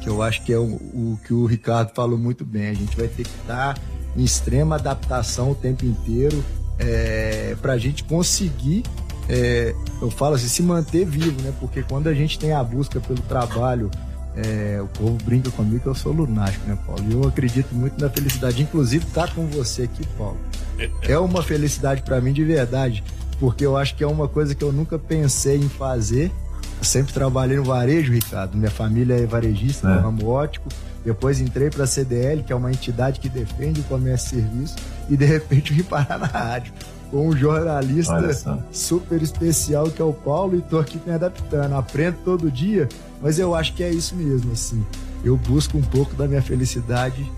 Que 0.00 0.08
eu 0.08 0.22
acho 0.22 0.42
que 0.42 0.52
é 0.52 0.58
o, 0.58 0.64
o 0.64 1.18
que 1.24 1.32
o 1.32 1.46
Ricardo 1.46 1.92
falou 1.94 2.18
muito 2.18 2.44
bem. 2.44 2.68
A 2.68 2.74
gente 2.74 2.96
vai 2.96 3.08
ter 3.08 3.24
que 3.24 3.36
estar 3.40 3.78
em 4.16 4.22
extrema 4.22 4.76
adaptação 4.76 5.50
o 5.50 5.54
tempo 5.54 5.84
inteiro 5.84 6.44
é, 6.78 7.56
para 7.60 7.72
a 7.72 7.78
gente 7.78 8.04
conseguir, 8.04 8.82
é, 9.28 9.74
eu 10.00 10.10
falo 10.10 10.34
assim, 10.34 10.48
se 10.48 10.62
manter 10.62 11.06
vivo, 11.06 11.40
né? 11.42 11.52
Porque 11.58 11.82
quando 11.82 12.08
a 12.08 12.14
gente 12.14 12.38
tem 12.38 12.52
a 12.52 12.62
busca 12.62 13.00
pelo 13.00 13.20
trabalho, 13.22 13.90
é, 14.36 14.80
o 14.82 14.86
povo 14.86 15.16
brinca 15.24 15.50
comigo 15.50 15.80
que 15.80 15.86
eu 15.86 15.94
sou 15.94 16.12
lunático, 16.12 16.66
né, 16.68 16.76
Paulo? 16.86 17.04
E 17.08 17.12
eu 17.12 17.26
acredito 17.26 17.74
muito 17.74 18.00
na 18.00 18.10
felicidade. 18.10 18.62
Inclusive, 18.62 19.06
estar 19.06 19.28
tá 19.28 19.34
com 19.34 19.46
você 19.46 19.82
aqui, 19.82 20.06
Paulo, 20.18 20.38
é 21.02 21.18
uma 21.18 21.42
felicidade 21.42 22.02
para 22.02 22.20
mim 22.20 22.32
de 22.32 22.44
verdade, 22.44 23.04
porque 23.38 23.64
eu 23.64 23.76
acho 23.76 23.94
que 23.94 24.02
é 24.02 24.06
uma 24.06 24.28
coisa 24.28 24.54
que 24.54 24.64
eu 24.64 24.72
nunca 24.72 24.98
pensei 24.98 25.56
em 25.56 25.68
fazer. 25.68 26.32
Eu 26.78 26.84
sempre 26.84 27.12
trabalhei 27.12 27.56
no 27.56 27.64
varejo, 27.64 28.12
Ricardo. 28.12 28.56
Minha 28.56 28.70
família 28.70 29.14
é 29.14 29.26
varejista, 29.26 29.88
é. 29.88 29.94
no 29.94 30.00
ramo 30.00 30.28
ótico. 30.28 30.68
Depois 31.04 31.40
entrei 31.40 31.70
para 31.70 31.84
a 31.84 31.86
CDL, 31.86 32.42
que 32.42 32.52
é 32.52 32.56
uma 32.56 32.70
entidade 32.70 33.20
que 33.20 33.28
defende 33.28 33.80
o 33.80 33.84
comércio 33.84 34.38
e 34.38 34.42
serviço, 34.42 34.76
e 35.10 35.16
de 35.16 35.24
repente 35.26 35.72
vim 35.72 35.82
parar 35.82 36.18
na 36.18 36.26
rádio 36.26 36.72
com 37.10 37.28
um 37.28 37.36
jornalista 37.36 38.58
super 38.72 39.22
especial 39.22 39.88
que 39.88 40.02
é 40.02 40.04
o 40.04 40.12
Paulo 40.12 40.56
e 40.56 40.62
tô 40.62 40.78
aqui 40.78 41.00
me 41.06 41.12
adaptando. 41.12 41.74
Aprendo 41.74 42.16
todo 42.24 42.50
dia, 42.50 42.88
mas 43.22 43.38
eu 43.38 43.54
acho 43.54 43.74
que 43.74 43.84
é 43.84 43.90
isso 43.90 44.16
mesmo, 44.16 44.50
assim. 44.52 44.84
Eu 45.22 45.36
busco 45.36 45.78
um 45.78 45.82
pouco 45.82 46.14
da 46.16 46.26
minha 46.26 46.42
felicidade 46.42 47.30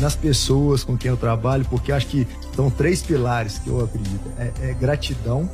nas 0.00 0.16
pessoas 0.16 0.82
com 0.82 0.96
quem 0.96 1.10
eu 1.10 1.16
trabalho, 1.16 1.64
porque 1.70 1.92
acho 1.92 2.06
que 2.08 2.26
são 2.56 2.68
três 2.68 3.02
pilares 3.02 3.58
que 3.58 3.68
eu 3.68 3.84
acredito. 3.84 4.32
É, 4.36 4.50
é 4.62 4.74
gratidão, 4.74 5.48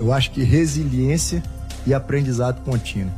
eu 0.00 0.12
acho 0.12 0.30
que 0.30 0.42
resiliência 0.42 1.42
e 1.86 1.94
aprendizado 1.94 2.62
contínuo. 2.62 3.12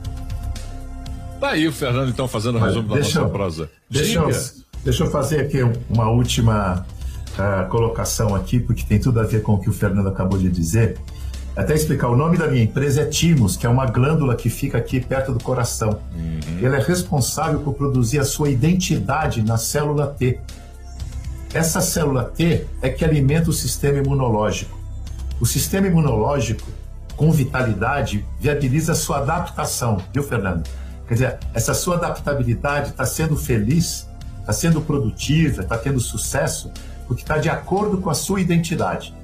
Tá 1.40 1.50
aí 1.50 1.68
o 1.68 1.72
Fernando, 1.72 2.08
então, 2.08 2.26
fazendo 2.26 2.56
o 2.56 2.60
resumo 2.60 2.88
da 2.88 2.96
nossa 2.96 3.28
prosa. 3.28 3.70
Deixa 3.90 4.18
eu, 4.18 4.30
deixa 4.82 5.04
eu 5.04 5.10
fazer 5.10 5.40
aqui 5.40 5.58
uma 5.90 6.08
última 6.08 6.86
uh, 7.34 7.68
colocação 7.68 8.34
aqui, 8.34 8.58
porque 8.58 8.82
tem 8.84 8.98
tudo 8.98 9.20
a 9.20 9.24
ver 9.24 9.42
com 9.42 9.54
o 9.54 9.60
que 9.60 9.68
o 9.68 9.72
Fernando 9.72 10.08
acabou 10.08 10.38
de 10.38 10.50
dizer. 10.50 10.96
Até 11.56 11.74
explicar, 11.74 12.08
o 12.08 12.16
nome 12.16 12.36
da 12.36 12.48
minha 12.48 12.64
empresa 12.64 13.02
é 13.02 13.04
Timos, 13.04 13.56
que 13.56 13.64
é 13.64 13.68
uma 13.68 13.86
glândula 13.86 14.34
que 14.34 14.50
fica 14.50 14.76
aqui 14.78 15.00
perto 15.00 15.32
do 15.32 15.38
coração. 15.42 16.00
Uhum. 16.12 16.58
Ele 16.58 16.74
é 16.74 16.80
responsável 16.80 17.60
por 17.60 17.74
produzir 17.74 18.18
a 18.18 18.24
sua 18.24 18.50
identidade 18.50 19.40
na 19.40 19.56
célula 19.56 20.08
T. 20.08 20.40
Essa 21.52 21.80
célula 21.80 22.24
T 22.24 22.66
é 22.82 22.88
que 22.88 23.04
alimenta 23.04 23.50
o 23.50 23.52
sistema 23.52 23.98
imunológico. 23.98 24.76
O 25.40 25.46
sistema 25.46 25.86
imunológico, 25.86 26.66
com 27.16 27.30
vitalidade, 27.30 28.24
viabiliza 28.40 28.92
a 28.92 28.94
sua 28.94 29.18
adaptação, 29.18 30.02
viu, 30.12 30.22
Fernando? 30.22 30.68
Quer 31.06 31.14
dizer, 31.14 31.38
essa 31.52 31.74
sua 31.74 31.96
adaptabilidade 31.96 32.90
está 32.90 33.04
sendo 33.04 33.36
feliz, 33.36 34.08
está 34.40 34.52
sendo 34.52 34.80
produtiva, 34.80 35.62
está 35.62 35.76
tendo 35.76 36.00
sucesso, 36.00 36.70
porque 37.06 37.22
está 37.22 37.38
de 37.38 37.48
acordo 37.48 37.98
com 37.98 38.10
a 38.10 38.14
sua 38.14 38.40
identidade. 38.40 39.14